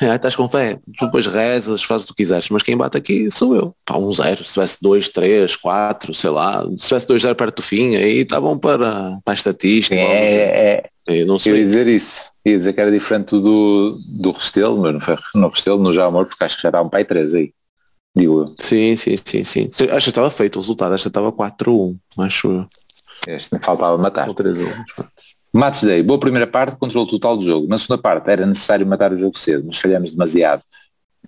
[0.02, 3.32] Ah, estás com fé, tu depois rezas, fazes o que quiseres, mas quem bate aqui
[3.32, 3.74] sou eu.
[3.86, 7.58] Pá, um zero, se tivesse dois, três, quatro sei lá, se tivesse dois zero perto
[7.58, 11.64] do fim aí está bom para, para a estatística é, eu não eu ia sei
[11.64, 12.32] dizer isso.
[12.46, 16.26] Ia dizer que era diferente do, do Restelo, mas não foi no Restelo, no Jamor,
[16.26, 17.54] porque acho que já estava um pai 3 aí.
[18.16, 18.56] Digo eu.
[18.60, 19.70] Sim, sim, sim, sim.
[19.92, 22.66] Acho que estava feito o resultado, acho que estava 4-1, acho eu.
[23.28, 24.28] Este faltava matar.
[24.28, 24.66] Ou 3-1.
[25.54, 27.68] Match Day, boa primeira parte, controle total do jogo.
[27.68, 30.64] Na segunda parte era necessário matar o jogo cedo, mas falhamos demasiado.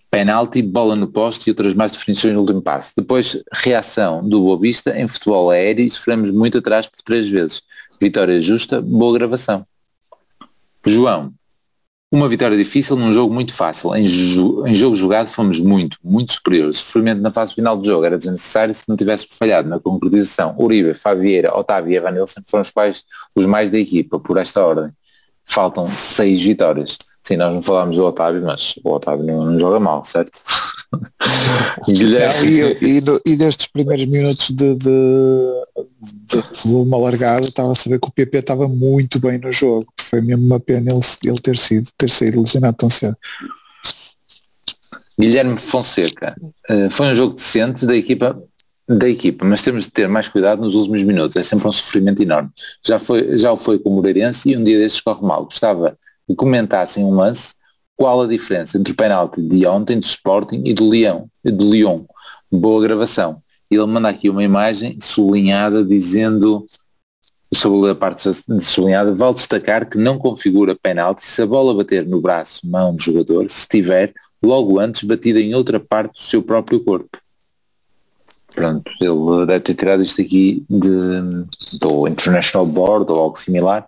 [0.10, 2.94] Penalti, bola no poste e outras mais definições no último passe.
[2.96, 7.64] Depois, reação do Boa Vista em futebol aéreo e sofremos muito atrás por três vezes.
[8.04, 9.66] Vitória justa, boa gravação.
[10.86, 11.32] João,
[12.12, 13.96] uma vitória difícil num jogo muito fácil.
[13.96, 16.80] Em, ju- em jogo jogado fomos muito, muito superiores.
[16.80, 20.54] Sofrimento na fase final do jogo era desnecessário se não tivéssemos falhado na concretização.
[20.60, 24.92] Uribe, Favieira, Otávio e Evanilson foram os, pais, os mais da equipa, por esta ordem.
[25.46, 26.98] Faltam seis vitórias.
[27.24, 30.42] Sim, nós não falámos do Otávio, mas o Otávio não, não joga mal, certo?
[31.88, 35.64] E, e, e destes primeiros minutos de, de,
[36.04, 39.86] de volume alargado, estava a saber que o PP estava muito bem no jogo.
[40.00, 43.18] Foi mesmo uma pena ele, ele ter sido ter saído lesionado tão cedo.
[45.20, 46.36] Guilherme Fonseca,
[46.70, 48.42] eh, foi um jogo decente da equipa,
[48.88, 52.22] da equipa, mas temos de ter mais cuidado nos últimos minutos, é sempre um sofrimento
[52.22, 52.50] enorme.
[52.86, 55.46] Já, foi, já o foi com o Moreirense e um dia destes corre mal.
[55.46, 55.98] Gostava
[56.28, 57.54] que comentassem um lance,
[57.96, 62.08] qual a diferença entre o penalti de ontem do Sporting e do Leão, do.
[62.52, 63.43] Boa gravação.
[63.74, 66.66] Ele manda aqui uma imagem sublinhada dizendo
[67.54, 68.24] sobre a parte
[68.62, 73.02] sublinhada, vale destacar que não configura penalti se a bola bater no braço, mão do
[73.02, 77.18] jogador, se tiver logo antes batida em outra parte do seu próprio corpo.
[78.56, 83.88] Pronto, ele deve ter tirado isto aqui de, do International Board ou algo similar.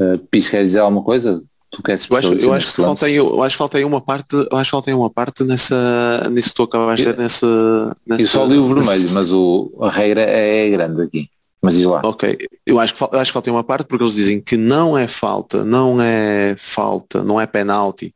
[0.00, 1.42] Uh, Pis, quer dizer alguma coisa?
[1.72, 4.00] Tu queres Eu acho, eu acho que falta aí, eu acho que falta aí uma
[4.00, 7.18] parte, eu acho que falta aí uma parte nessa, nisso que tu acabaste de dizer,
[7.22, 11.28] nessa, nessa Eu só li o vermelho, nesse- mas o, a regra é grande aqui.
[11.62, 12.00] Mas diz lá.
[12.04, 14.56] Ok, eu acho, que, eu acho que falta aí uma parte porque eles dizem que
[14.56, 18.12] não é falta, não é falta, não é penalti.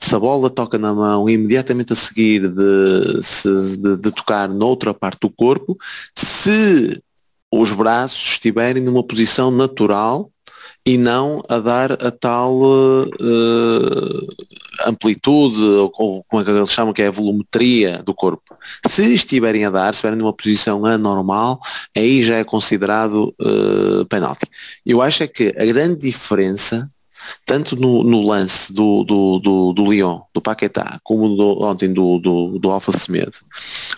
[0.00, 4.92] Se a bola toca na mão imediatamente a seguir de, se- de, de tocar noutra
[4.94, 5.76] parte do corpo,
[6.14, 7.00] se
[7.52, 10.30] os braços estiverem numa posição natural
[10.86, 12.60] e não a dar a tal
[13.20, 18.56] eh, amplitude, ou, ou como é que eles chamam, que é a volumetria do corpo.
[18.86, 21.60] Se estiverem a dar, se estiverem numa posição anormal,
[21.96, 24.46] aí já é considerado uh, penalti.
[24.84, 26.88] Eu acho é que a grande diferença,
[27.44, 32.18] tanto no, no lance do, do, do, do Lyon, do Paquetá, como do, ontem do,
[32.18, 33.38] do, do Alfa Semedo,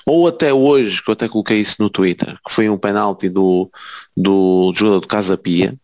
[0.06, 3.70] ou até hoje, que eu até coloquei isso no Twitter, que foi um penalti do,
[4.16, 5.74] do, jogador do Casa Pia,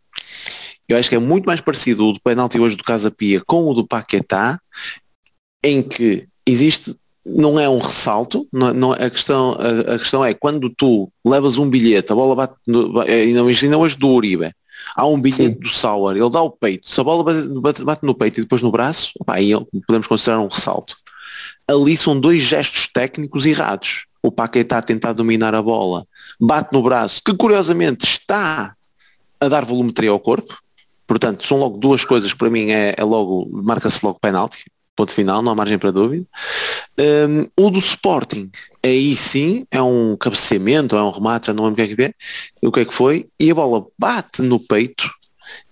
[0.89, 3.65] eu acho que é muito mais parecido o do penalti hoje do Casa Pia com
[3.65, 4.61] o do Paquetá,
[5.63, 10.35] em que existe não é um ressalto, não, não, a, questão, a, a, questão é
[10.35, 14.53] quando tu levas um bilhete, a bola bate, no, imagina hoje do Uribe,
[14.95, 15.59] há um bilhete Sim.
[15.59, 17.25] do Sauer, ele dá o peito, se a bola
[17.63, 19.53] bate, bate, no peito e depois no braço, opa, aí
[19.87, 20.97] podemos considerar um ressalto.
[21.67, 24.05] Ali são dois gestos técnicos errados.
[24.23, 26.07] O Paquetá a tentar dominar a bola,
[26.39, 28.75] bate no braço, que curiosamente está
[29.41, 30.59] a dar volumetria ao corpo,
[31.07, 34.65] portanto são logo duas coisas que para mim é, é logo, marca-se logo penalti,
[34.97, 36.27] ponto final, não há margem para dúvida.
[36.99, 38.51] Um, o do Sporting,
[38.83, 42.03] aí sim, é um cabeceamento, é um remate, já não lembro o que é que
[42.03, 42.13] é,
[42.63, 45.11] o que é que foi, e a bola bate no peito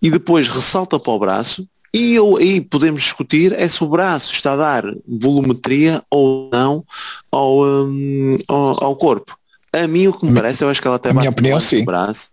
[0.00, 4.32] e depois ressalta para o braço, e eu, aí podemos discutir é se o braço
[4.32, 6.84] está a dar volumetria ou não
[7.30, 9.36] ao, um, ao, ao, corpo.
[9.72, 11.54] A mim o que me parece, eu acho que ela até a bate minha opinião,
[11.56, 11.84] no sim.
[11.84, 12.31] braço.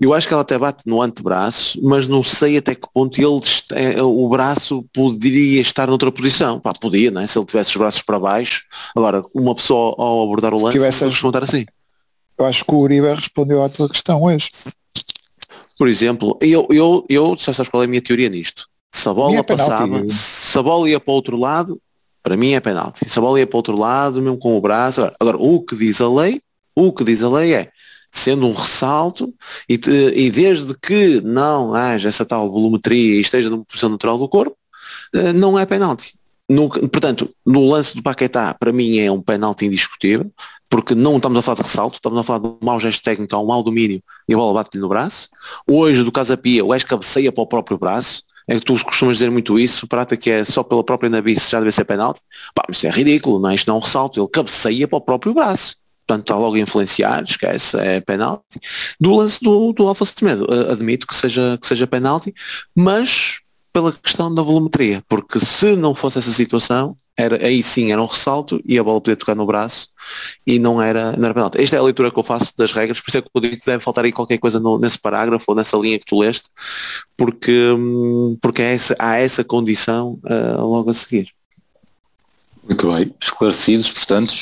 [0.00, 3.40] Eu acho que ela até bate no antebraço, mas não sei até que ponto ele
[3.72, 6.58] é, o braço poderia estar noutra posição.
[6.58, 7.26] Pá, podia, não é?
[7.26, 8.64] Se ele tivesse os braços para baixo.
[8.96, 11.64] Agora, uma pessoa ao abordar o lance, tivesse vamos contar assim.
[12.36, 14.50] eu acho que o Uribe respondeu à tua questão hoje.
[15.78, 18.66] Por exemplo, eu, eu, eu já sabes qual é a minha teoria nisto.
[18.92, 21.80] Se a bola é passava, se a bola ia para o outro lado,
[22.22, 23.08] para mim é penalti.
[23.08, 25.00] Se a bola ia para o outro lado, mesmo com o braço.
[25.00, 26.40] Agora, agora o que diz a lei,
[26.74, 27.70] o que diz a lei é,
[28.14, 29.34] sendo um ressalto,
[29.68, 29.74] e,
[30.14, 34.56] e desde que não haja essa tal volumetria e esteja numa posição natural do corpo,
[35.12, 36.14] eh, não é penalti.
[36.92, 40.30] Portanto, no lance do Paquetá, para mim é um penalti indiscutível,
[40.70, 43.36] porque não estamos a falar de ressalto, estamos a falar de um mau gesto técnico,
[43.36, 45.28] um mau domínio e a bola bate-lhe no braço.
[45.68, 49.30] Hoje, do Casapia, o Ash cabeceia para o próprio braço, é que tu costumas dizer
[49.30, 52.20] muito isso, prata que é só pela própria nabice já deve ser penalti.
[52.54, 53.56] Pá, mas é ridículo, não é?
[53.56, 55.76] Isto não é um ressalto, ele cabeceia para o próprio braço.
[56.06, 58.42] Portanto, está logo a influenciar, esquece, é penalti.
[59.00, 62.34] Do lance do, do Alfa Semedo, eh, admito que seja, que seja penalti,
[62.76, 63.38] mas
[63.72, 68.06] pela questão da volumetria, porque se não fosse essa situação, era, aí sim era um
[68.06, 69.88] ressalto e a bola podia tocar no braço
[70.46, 71.60] e não era, não era penalti.
[71.60, 73.56] Esta é a leitura que eu faço das regras, por isso é que eu digo
[73.56, 76.48] que deve faltar aí qualquer coisa no- nesse parágrafo ou nessa linha que tu leste,
[77.16, 81.28] porque, hum, porque é essa- há essa condição ah, logo a seguir.
[82.64, 83.14] Muito bem.
[83.20, 84.34] Esclarecidos, portanto.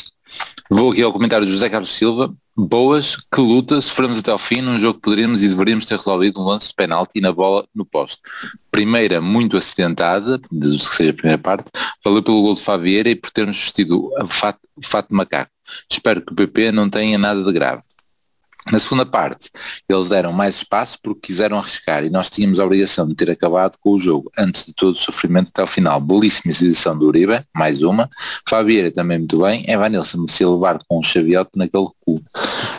[0.75, 2.35] Vou aqui ao comentário do José Carlos Silva.
[2.57, 6.41] Boas, que luta, sofremos até ao fim num jogo que poderíamos e deveríamos ter resolvido
[6.41, 8.23] um lance de penalti na bola no poste.
[8.71, 11.71] Primeira muito acidentada, diz que seja a primeira parte,
[12.03, 15.51] valeu pelo gol de Favieira e por termos vestido o fato, o fato de macaco.
[15.91, 17.83] Espero que o PP não tenha nada de grave.
[18.71, 19.51] Na segunda parte,
[19.89, 23.77] eles deram mais espaço porque quiseram arriscar e nós tínhamos a obrigação de ter acabado
[23.81, 26.01] com o jogo antes de todo o sofrimento até ao final.
[26.01, 28.09] Belíssima exibição do Uribe, mais uma.
[28.49, 29.65] Fabieira também muito bem.
[29.69, 32.23] Evanilson merecia levar com um chaviote naquele cu.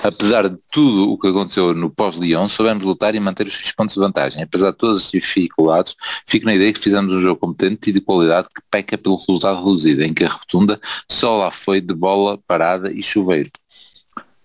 [0.01, 3.95] Apesar de tudo o que aconteceu no pós-Lyon, soubemos lutar e manter os 6 pontos
[3.95, 4.41] de vantagem.
[4.41, 8.01] Apesar de todas as dificuldades, fico na ideia que fizemos um jogo competente e de
[8.01, 10.79] qualidade que peca pelo resultado reduzido, em que a rotunda
[11.09, 13.49] só lá foi de bola parada e chuveiro.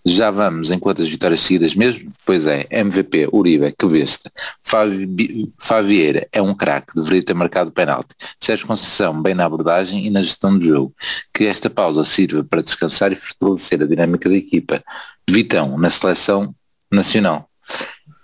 [0.09, 2.11] Já vamos em quantas vitórias seguidas mesmo?
[2.25, 4.33] Pois é, MVP, Uribe, que besta.
[4.63, 8.15] Favi- Favieira é um craque, deveria ter marcado o penalti.
[8.41, 10.95] Sérgio Conceição, bem na abordagem e na gestão do jogo.
[11.35, 14.83] Que esta pausa sirva para descansar e fortalecer a dinâmica da equipa.
[15.29, 16.55] Vitão, na seleção
[16.91, 17.49] nacional.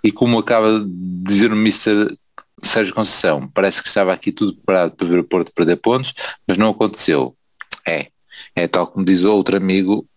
[0.03, 0.87] E como acaba de
[1.23, 2.15] dizer o Mr.
[2.63, 6.13] Sérgio Conceição, parece que estava aqui tudo preparado para ver o Porto perder pontos,
[6.47, 7.35] mas não aconteceu.
[7.87, 8.07] É,
[8.55, 10.07] é tal como diz o outro amigo,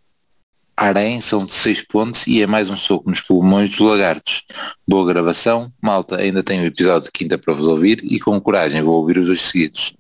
[0.78, 4.44] Arém são de 6 pontos e é mais um soco nos pulmões dos lagartos.
[4.86, 8.80] Boa gravação, malta, ainda tenho o episódio de quinta para vos ouvir e com coragem
[8.80, 9.96] vou ouvir os dois seguidos.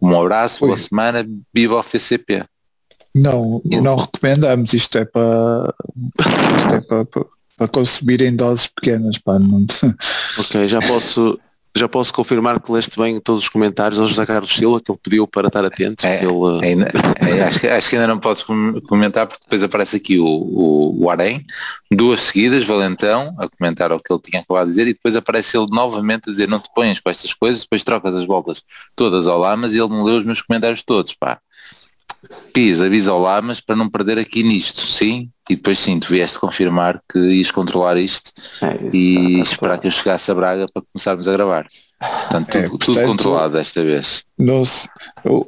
[0.00, 2.42] Um abraço, boa semana, viva o FCP.
[3.14, 5.74] Não, não recomendamos, isto é para
[6.56, 7.26] isto é para, para,
[7.58, 9.66] para consumir em doses pequenas, pá, não
[10.38, 11.38] Ok, já posso,
[11.74, 14.98] já posso confirmar que leste bem todos os comentários ao José Carlos Silva, que ele
[15.02, 16.06] pediu para estar atento.
[16.06, 16.90] É, ele, Ainda-
[17.26, 20.26] é, acho, que- acho que ainda não podes com- comentar porque depois aparece aqui o,
[20.26, 21.44] o, o Arém,
[21.90, 25.56] duas seguidas, Valentão, a comentar o que ele tinha acabado de dizer e depois aparece
[25.56, 28.62] ele novamente a dizer não te ponhas com estas coisas, depois trocas as voltas
[28.94, 31.38] todas ao Lamas e ele não leu os meus comentários todos, pá.
[32.52, 35.28] Pis, avisa ao Lamas para não perder aqui nisto, sim?
[35.50, 38.30] E depois sim, tu vieste confirmar que ias controlar isto
[38.62, 41.66] é, isso, e tá- esperar que eu chegasse a Braga para começarmos a gravar.
[42.00, 44.24] Portanto, tudo, É, tudo portanto- controlado desta vez.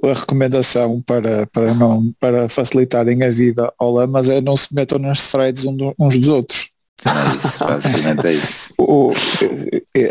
[0.03, 4.99] a recomendação para, para, não, para facilitarem a vida ao Lamas é não se metam
[4.99, 5.64] nas threads
[5.99, 6.70] uns dos outros.
[7.05, 8.74] É isso, basicamente é isso.
[8.78, 9.12] O-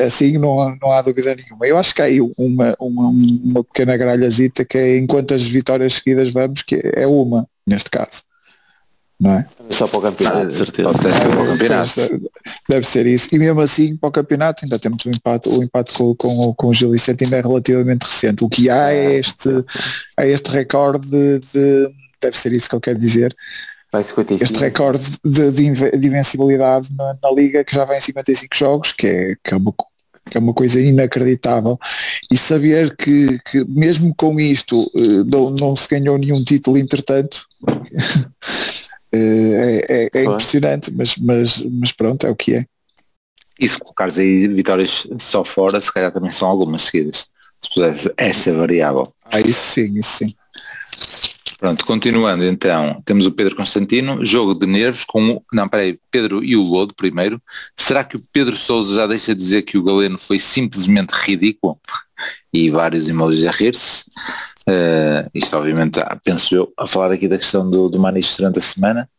[0.05, 1.65] assim não, há- não há dúvida nenhuma.
[1.65, 5.93] Eu acho que há aí uma, uma, uma pequena gralhazita que é enquanto as vitórias
[5.95, 8.23] seguidas vamos, que é uma, neste caso.
[9.23, 9.47] Não é?
[9.69, 10.89] Só para o campeonato, de certeza.
[10.89, 11.89] Pode ter sido para o campeonato.
[11.95, 12.21] Pois,
[12.67, 13.33] Deve ser isso.
[13.33, 16.53] E mesmo assim, para o campeonato, ainda temos o empate, o empate com, com, o-
[16.53, 18.43] com o Gil Vicente ainda é relativamente recente.
[18.43, 19.49] O que há é este,
[20.19, 21.89] é este recorde de, de-
[22.21, 23.35] Deve ser isso que eu quero dizer.
[23.91, 24.43] Vai 55.
[24.43, 28.55] Este recorde de, de inve- de invencibilidade na, na Liga que já vai em 55
[28.55, 29.73] jogos, que é, que é uma
[30.31, 31.77] que é uma coisa inacreditável
[32.31, 37.45] e saber que, que mesmo com isto eh, não, não se ganhou nenhum título entretanto
[39.13, 42.65] é, é- é impressionante mas, mas, mas pronto é o que é
[43.59, 47.27] E se colocares aí vitórias só fora, se calhar também são algumas seguidas.
[47.61, 49.07] Se pudesse essa variável.
[49.31, 50.35] ah, isso sim, isso sim
[51.59, 56.43] Pronto, continuando então, temos o Pedro Constantino, jogo de nervos com o, não, peraí, Pedro
[56.43, 57.41] e o Lodo primeiro.
[57.73, 61.79] Será que o Pedro Souza já deixa de dizer que o Galeno foi simplesmente ridículo?
[62.53, 64.03] E vários emojis a rir-se.
[64.67, 68.61] Eh, isto obviamente, penso eu, a falar aqui da questão do, do Maniche durante a
[68.61, 69.09] semana.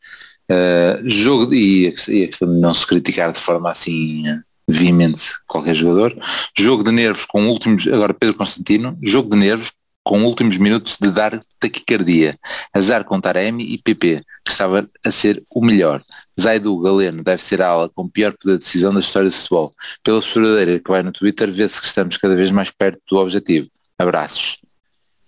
[0.49, 5.33] Eh, jogo e, e a questão de não se criticar de forma assim eh, veemente
[5.47, 6.17] qualquer jogador.
[6.57, 9.73] Jogo de nervos com últimos, agora Pedro Constantino, jogo de nervos
[10.03, 12.39] com últimos minutos de dar taquicardia.
[12.75, 16.03] Azar com Taremi e PP, que estava a ser o melhor.
[16.39, 19.73] Zaidu Galeno deve ser a ala com pior poder de decisão da história do futebol.
[20.03, 23.69] Pela choradeira que vai no Twitter, vê-se que estamos cada vez mais perto do objetivo.
[23.99, 24.64] Abraços.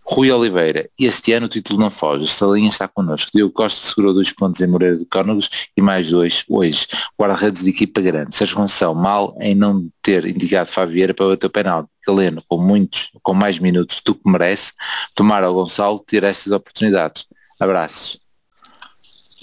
[0.09, 3.33] Rui Oliveira, este ano o título não foge, Salinha está connosco.
[3.35, 6.87] Diogo Costa segurou dois pontos em Moreira de Cónagos e mais dois hoje.
[7.19, 8.35] Guarda-redes de equipa grande.
[8.35, 11.91] Sérgio Gonçalo, mal em não ter indicado Favieira para bater o penal.
[12.07, 14.73] Galeno, com muitos, com mais minutos do que merece,
[15.13, 17.27] tomar ao Gonçalo ter estas oportunidades.
[17.59, 18.21] Abraços.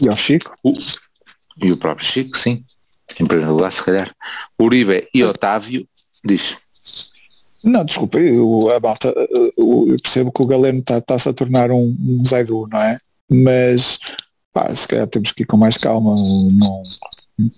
[0.02, 0.56] E ao Chico?
[0.64, 0.74] O,
[1.62, 2.64] e o próprio Chico, sim.
[3.20, 4.16] Em primeiro lugar, se calhar.
[4.58, 5.86] Uribe e Otávio,
[6.24, 6.58] diz.
[7.64, 9.14] Não, desculpa, eu, a malta,
[9.58, 12.98] eu, eu percebo que o Galeno está-se tá a tornar um, um Zaidu, não é?
[13.32, 14.00] Mas,
[14.52, 16.84] pá, se calhar temos que ir com mais calma, não,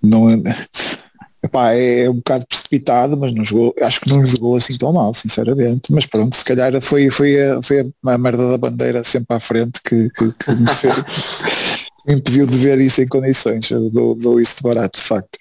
[0.04, 0.28] não
[1.44, 5.12] epá, é um bocado precipitado, mas não jogou, acho que não jogou assim tão mal,
[5.14, 9.40] sinceramente, mas pronto, se calhar foi, foi, a, foi a merda da bandeira sempre à
[9.40, 10.94] frente que, que, que me, fez,
[12.06, 15.40] me impediu de ver isso em condições, dou, dou isso de barato, de facto.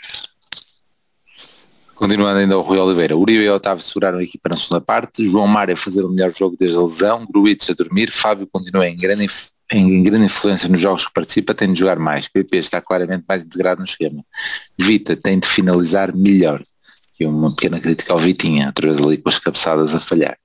[1.95, 5.47] Continuando ainda o Rui Oliveira, Uribe e Otávio seguraram a equipa na segunda parte, João
[5.47, 8.97] Mário a fazer o melhor jogo desde a lesão, Gruites a dormir, Fábio continua em
[8.97, 9.28] grande,
[9.72, 13.45] em grande influência nos jogos que participa, tem de jogar mais, PP está claramente mais
[13.45, 14.24] integrado no esquema,
[14.76, 16.61] Vita tem de finalizar melhor,
[17.18, 20.36] e uma pequena crítica ao Vitinha, outra vez ali com as cabeçadas a falhar.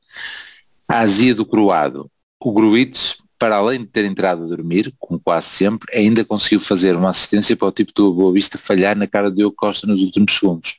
[0.88, 5.48] A azia do Croado, o Gruites, para além de ter entrado a dormir, como quase
[5.48, 9.32] sempre, ainda conseguiu fazer uma assistência para o tipo do Boa Vista falhar na cara
[9.32, 10.78] de Diogo Costa nos últimos segundos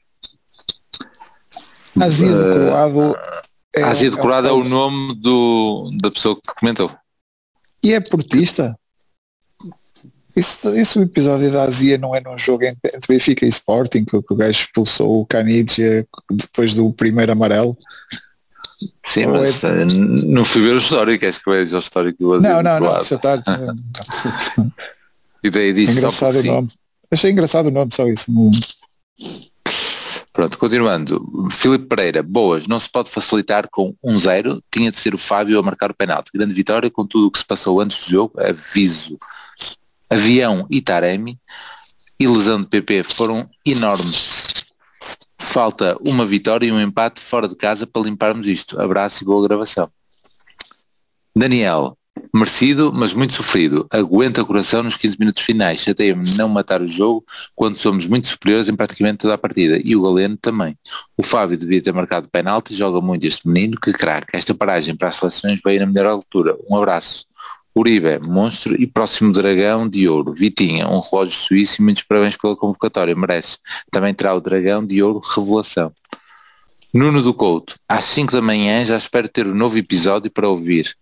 [1.99, 3.16] Azia do Colado.
[3.74, 6.91] É, do Colado é, é, o nome do, da pessoa que comentou.
[7.82, 8.76] E é portista?
[10.34, 14.16] Isso, isso o episódio da Azia não é num jogo entre Benfica e Sporting que,
[14.16, 17.76] o gajo expulsou o Canidia depois do primeiro amarelo?
[19.05, 19.84] Sim, Ou mas é...
[19.84, 23.03] não fui ver o histórico, acho que vejo o histórico do Azia Não, não, não,
[23.03, 23.43] já está.
[25.43, 26.68] e daí disse engraçado o nome.
[27.11, 28.32] Achei engraçado o nome, só isso.
[28.32, 28.51] Não...
[30.41, 31.51] Pronto, continuando.
[31.51, 35.59] Filipe Pereira, boas, não se pode facilitar com 1-0, um tinha de ser o Fábio
[35.59, 36.30] a marcar o penalti.
[36.32, 39.18] Grande vitória com tudo o que se passou antes do jogo, aviso.
[40.09, 41.38] Avião e Taremi
[42.18, 44.64] e lesão de PP foram enormes.
[45.38, 48.80] Falta uma vitória e um empate fora de casa para limparmos isto.
[48.80, 49.93] Abraço e boa gravação.
[51.36, 51.99] Daniel,
[52.34, 53.86] merecido, mas muito sofrido.
[53.90, 55.80] Aguenta o coração nos 15 minutos finais.
[55.80, 59.80] Chateia-me não matar o jogo quando somos muito superiores em praticamente toda a partida.
[59.84, 60.76] E o Galeno também.
[61.16, 64.36] O Fábio devia ter marcado penalti, joga muito este menino, que craque.
[64.36, 66.56] Esta paragem para as seleções veio na melhor altura.
[66.68, 67.26] Um abraço.
[67.76, 70.32] Uribe, monstro e próximo dragão de ouro.
[70.34, 73.58] Vitinha, um relógio suíço e muitos parabéns pela convocatória, merece.
[73.90, 75.92] Também terá o dragão de ouro revelação.
[76.92, 80.48] Nuno do Couto, às 5 da manhã já espero ter o um novo episódio para
[80.48, 80.96] ouvir.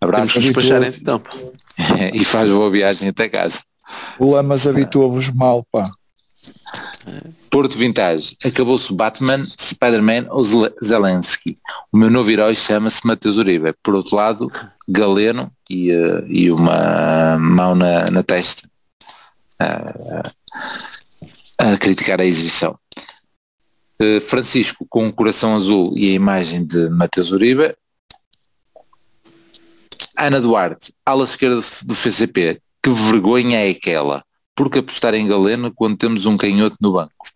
[0.00, 0.40] Abraço.
[0.40, 1.22] despachar então.
[2.12, 3.60] e faz boa viagem até casa.
[4.18, 5.90] O Lamas habitua-vos mal, pá.
[7.50, 10.42] Porto Vintage, acabou-se Batman, Spider-Man ou
[10.82, 11.56] Zelensky.
[11.92, 13.72] O meu novo herói chama-se Mateus Uribe.
[13.82, 14.50] Por outro lado,
[14.88, 18.68] Galeno e, uh, e uma mão na, na testa
[19.62, 20.28] uh,
[21.58, 22.76] a criticar a exibição.
[24.02, 27.74] Uh, Francisco com o um coração azul e a imagem de Mateus Uribe
[30.16, 34.24] Ana Duarte, ala esquerda do FCP, que vergonha é aquela?
[34.54, 37.26] Porque apostar em Galeno quando temos um canhoto no banco?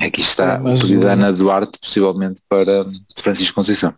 [0.00, 2.86] Aqui está é, o pedido da Ana Duarte, possivelmente para
[3.16, 3.94] Francisco Conceição.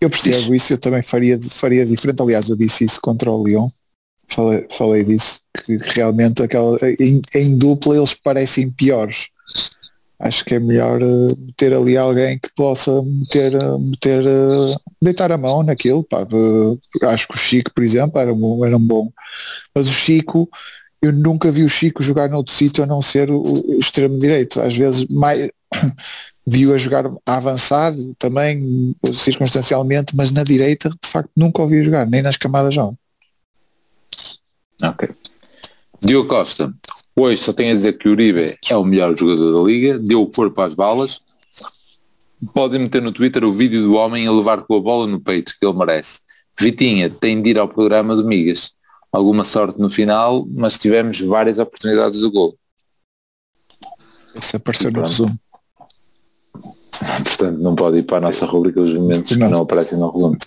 [0.00, 0.62] Eu percebo Diz.
[0.62, 2.22] isso, eu também faria, faria diferente.
[2.22, 3.68] Aliás, eu disse isso contra o Lyon.
[4.28, 9.28] Falei, falei disso, que realmente aquela, em, em dupla eles parecem piores
[10.20, 15.30] acho que é melhor uh, ter ali alguém que possa meter, uh, meter uh, deitar
[15.30, 16.02] a mão naquilo.
[16.02, 16.26] Pá.
[17.04, 19.10] acho que o Chico, por exemplo, era, um, era um bom.
[19.74, 20.48] Mas o Chico,
[21.00, 24.60] eu nunca vi o Chico jogar noutro sítio a não ser o, o extremo direito.
[24.60, 25.48] Às vezes mais
[26.46, 32.22] viu a jogar avançado também, circunstancialmente, mas na direita de facto nunca ouvi jogar, nem
[32.22, 32.98] nas camadas jovens.
[34.82, 35.10] Ok.
[36.00, 36.72] Diogo Costa,
[37.20, 40.22] Hoje só tenho a dizer que o Uribe é o melhor jogador da liga, deu
[40.22, 41.20] o corpo às balas.
[42.54, 45.52] Podem meter no Twitter o vídeo do homem a levar com a bola no peito,
[45.58, 46.20] que ele merece.
[46.56, 48.70] Vitinha tem de ir ao programa de Migas.
[49.10, 52.56] Alguma sorte no final, mas tivemos várias oportunidades de gol.
[54.36, 55.36] Esse apareceu no resumo.
[57.24, 60.38] Portanto, não pode ir para a nossa rubrica dos momentos que não aparecem no resumo.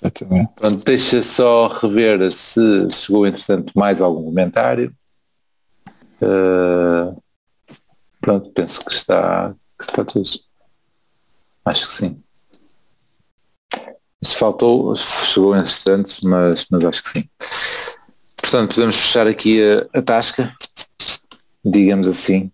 [0.00, 4.94] Portanto, deixa só rever se chegou entretanto mais algum comentário.
[6.20, 7.20] Uh,
[8.20, 10.28] pronto, penso que está, que está tudo.
[11.64, 12.22] Acho que sim.
[14.22, 17.28] Se faltou, chegou instantes, mas, mas acho que sim.
[18.40, 20.52] Portanto, podemos fechar aqui a, a tasca,
[21.64, 22.50] digamos assim.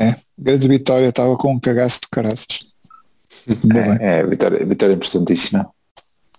[0.00, 2.46] É, grande vitória, estava com um cagaço de caraças.
[4.00, 5.68] É, é vitória, vitória importantíssima.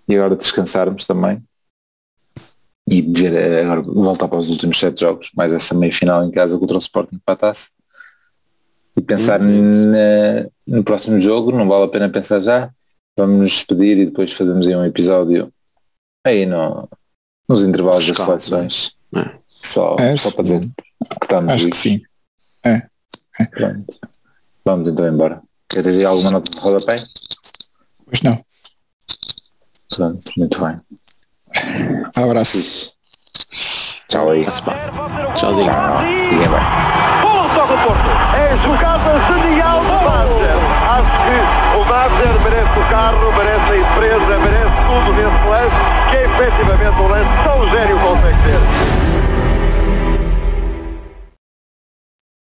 [0.08, 1.44] E agora descansarmos também.
[2.90, 6.58] E ver agora voltar para os últimos sete jogos, mais essa meia final em casa
[6.58, 7.70] contra o Sporting para a taça.
[8.98, 9.92] E pensar Uhum.
[9.92, 12.70] na- no próximo jogo, não vale a pena pensar já.
[13.18, 15.54] Vamos nos despedir e depois fazemos aí um episódio
[16.26, 16.90] aí no,
[17.48, 18.96] nos intervalos das Escala, seleções.
[19.16, 19.40] É.
[19.48, 20.68] Só, É, só para dizer que
[21.24, 22.02] estamos Acho que sim.
[23.52, 24.00] Pronto.
[24.66, 25.42] Vamos então embora.
[25.70, 26.98] Quer dizer alguma nota de rodapé?
[28.06, 28.44] Pois não.
[29.90, 30.80] Pronto, muito bem.
[32.16, 32.92] Abraço.
[34.08, 34.46] Tchau aí.
[35.36, 35.72] Tchauzinho.
[35.72, 36.00] Tchau.
[36.30, 36.60] Fiquem bem.
[37.22, 38.10] Pulo só do Porto.
[38.36, 40.58] É jogada genial é do Manzer.
[40.92, 41.38] Acho que
[41.78, 45.80] o Manzer merece o carro, merece a empresa, merece tudo nesse lance,
[46.10, 49.51] que é efetivamente um lance tão gênio como tem que ser.